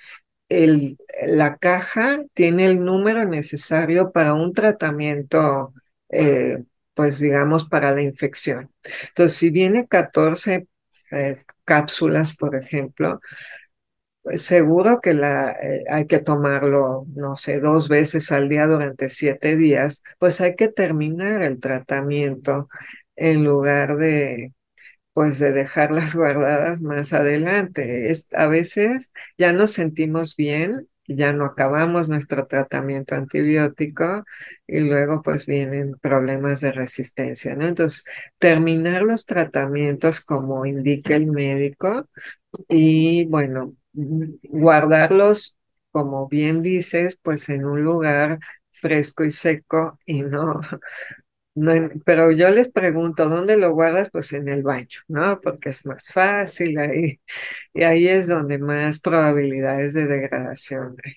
el, 0.48 0.98
la 1.26 1.56
caja 1.58 2.20
tiene 2.34 2.66
el 2.66 2.84
número 2.84 3.24
necesario 3.26 4.12
para 4.12 4.34
un 4.34 4.52
tratamiento 4.52 5.72
eh, 6.10 6.64
pues 6.94 7.18
digamos, 7.20 7.64
para 7.64 7.92
la 7.92 8.02
infección. 8.02 8.70
Entonces, 9.08 9.38
si 9.38 9.50
viene 9.50 9.86
14 9.86 10.68
eh, 11.12 11.44
cápsulas, 11.64 12.36
por 12.36 12.56
ejemplo, 12.56 13.20
seguro 14.36 15.00
que 15.00 15.14
la, 15.14 15.52
eh, 15.52 15.84
hay 15.90 16.06
que 16.06 16.18
tomarlo, 16.20 17.06
no 17.14 17.36
sé, 17.36 17.60
dos 17.60 17.88
veces 17.88 18.30
al 18.32 18.48
día 18.48 18.66
durante 18.66 19.08
siete 19.08 19.56
días, 19.56 20.02
pues 20.18 20.40
hay 20.40 20.56
que 20.56 20.68
terminar 20.68 21.42
el 21.42 21.60
tratamiento 21.60 22.68
en 23.16 23.44
lugar 23.44 23.96
de, 23.96 24.52
pues 25.12 25.38
de 25.38 25.52
dejarlas 25.52 26.14
guardadas 26.16 26.82
más 26.82 27.12
adelante. 27.12 28.10
Es, 28.10 28.28
a 28.34 28.48
veces 28.48 29.12
ya 29.38 29.52
nos 29.52 29.72
sentimos 29.72 30.36
bien 30.36 30.88
ya 31.08 31.32
no 31.32 31.44
acabamos 31.46 32.08
nuestro 32.08 32.46
tratamiento 32.46 33.16
antibiótico 33.16 34.24
y 34.66 34.80
luego 34.80 35.22
pues 35.22 35.46
vienen 35.46 35.94
problemas 36.00 36.60
de 36.60 36.70
resistencia, 36.72 37.56
¿no? 37.56 37.66
Entonces, 37.66 38.04
terminar 38.38 39.02
los 39.02 39.26
tratamientos 39.26 40.20
como 40.20 40.66
indica 40.66 41.16
el 41.16 41.26
médico 41.26 42.08
y 42.68 43.24
bueno, 43.26 43.74
guardarlos, 43.92 45.56
como 45.92 46.28
bien 46.28 46.62
dices, 46.62 47.18
pues 47.22 47.48
en 47.48 47.64
un 47.64 47.82
lugar 47.82 48.38
fresco 48.72 49.24
y 49.24 49.30
seco 49.30 49.98
y 50.06 50.22
no 50.22 50.60
no, 51.54 51.72
pero 52.04 52.30
yo 52.32 52.50
les 52.50 52.70
pregunto, 52.70 53.28
¿dónde 53.28 53.56
lo 53.56 53.72
guardas? 53.72 54.10
Pues 54.10 54.32
en 54.32 54.48
el 54.48 54.62
baño, 54.62 55.00
¿no? 55.08 55.40
Porque 55.40 55.70
es 55.70 55.86
más 55.86 56.08
fácil 56.12 56.78
ahí, 56.78 57.20
y 57.74 57.82
ahí 57.82 58.08
es 58.08 58.28
donde 58.28 58.58
más 58.58 59.00
probabilidades 59.00 59.94
de 59.94 60.06
degradación 60.06 60.96
hay. 61.04 61.14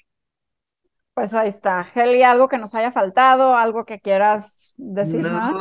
Pues 1.13 1.33
ahí 1.35 1.49
está. 1.49 1.85
Heli, 1.93 2.23
¿algo 2.23 2.47
que 2.47 2.57
nos 2.57 2.73
haya 2.73 2.91
faltado? 2.91 3.55
¿Algo 3.55 3.85
que 3.85 3.99
quieras 3.99 4.73
decir 4.77 5.21
más? 5.21 5.53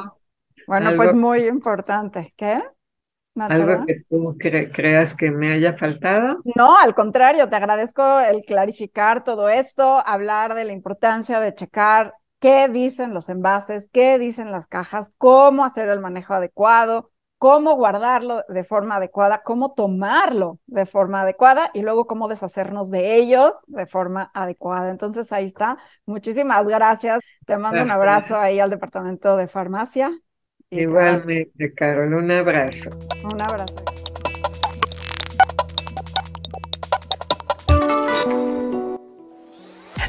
Bueno, 0.67 0.93
pues 0.97 1.15
muy 1.15 1.47
importante. 1.47 2.33
¿Qué? 2.37 2.63
¿Algo 3.37 3.87
que 3.87 4.03
tú 4.09 4.37
creas 4.39 5.15
que 5.15 5.31
me 5.31 5.53
haya 5.53 5.75
faltado? 5.75 6.43
No, 6.55 6.77
al 6.77 6.95
contrario, 6.95 7.49
te 7.49 7.57
agradezco 7.57 8.21
el 8.21 8.43
clarificar 8.43 9.25
todo 9.25 9.49
esto, 9.49 10.03
hablar 10.07 10.55
de 10.55 10.65
la 10.65 10.73
importancia 10.73 11.41
de 11.41 11.55
checar 11.55 12.15
qué 12.41 12.69
dicen 12.69 13.15
los 13.15 13.29
envases, 13.29 13.89
qué 13.93 14.19
dicen 14.19 14.51
las 14.51 14.67
cajas, 14.67 15.13
cómo 15.19 15.65
hacer 15.65 15.89
el 15.89 16.01
manejo 16.01 16.35
adecuado, 16.35 17.11
cómo 17.39 17.75
guardarlo 17.77 18.43
de 18.49 18.65
forma 18.65 18.97
adecuada, 18.97 19.43
cómo 19.43 19.73
tomarlo 19.75 20.59
de 20.67 20.85
forma 20.85 21.23
adecuada 21.23 21.71
y 21.75 21.83
luego 21.83 22.07
cómo 22.07 22.27
deshacernos 22.29 22.91
de 22.91 23.17
ellos 23.17 23.63
de 23.69 23.87
forma 23.87 24.31
adecuada. 24.35 24.91
Entonces 24.91 25.33
ahí 25.33 25.47
está. 25.47 25.79
Muchísimas 26.07 26.67
gracias. 26.67 27.21
Te 27.47 27.57
mando 27.57 27.83
un 27.83 27.91
abrazo 27.93 28.37
ahí 28.37 28.59
al 28.59 28.71
departamento 28.71 29.37
de 29.37 29.47
farmacia. 29.49 30.11
Igualmente, 30.73 31.75
Carol, 31.75 32.15
un 32.15 32.31
abrazo. 32.31 32.89
Un 33.31 33.43
abrazo. 33.43 33.75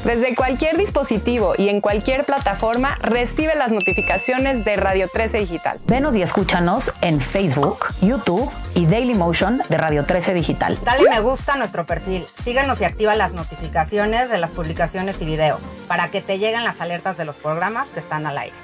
Desde 0.06 0.34
cualquier 0.34 0.78
dispositivo 0.78 1.52
y 1.58 1.68
en 1.68 1.82
cualquier 1.82 2.24
plataforma 2.24 2.96
recibe 3.02 3.54
las 3.54 3.72
notificaciones 3.72 4.64
de 4.64 4.76
Radio 4.76 5.08
13 5.12 5.40
Digital. 5.40 5.80
Venos 5.86 6.16
y 6.16 6.22
escúchanos 6.22 6.92
en 7.02 7.20
Facebook, 7.20 7.86
YouTube 8.00 8.50
y 8.74 8.86
Daily 8.86 9.14
Motion 9.14 9.60
de 9.68 9.76
Radio 9.76 10.06
13 10.06 10.32
Digital. 10.32 10.78
Dale 10.82 11.10
me 11.10 11.20
gusta 11.20 11.54
a 11.54 11.56
nuestro 11.56 11.84
perfil, 11.84 12.26
síguenos 12.42 12.80
y 12.80 12.84
activa 12.84 13.14
las 13.14 13.34
notificaciones 13.34 14.30
de 14.30 14.38
las 14.38 14.50
publicaciones 14.50 15.20
y 15.20 15.26
video 15.26 15.58
para 15.88 16.08
que 16.08 16.22
te 16.22 16.38
lleguen 16.38 16.64
las 16.64 16.80
alertas 16.80 17.18
de 17.18 17.26
los 17.26 17.36
programas 17.36 17.88
que 17.88 18.00
están 18.00 18.26
al 18.26 18.38
aire. 18.38 18.63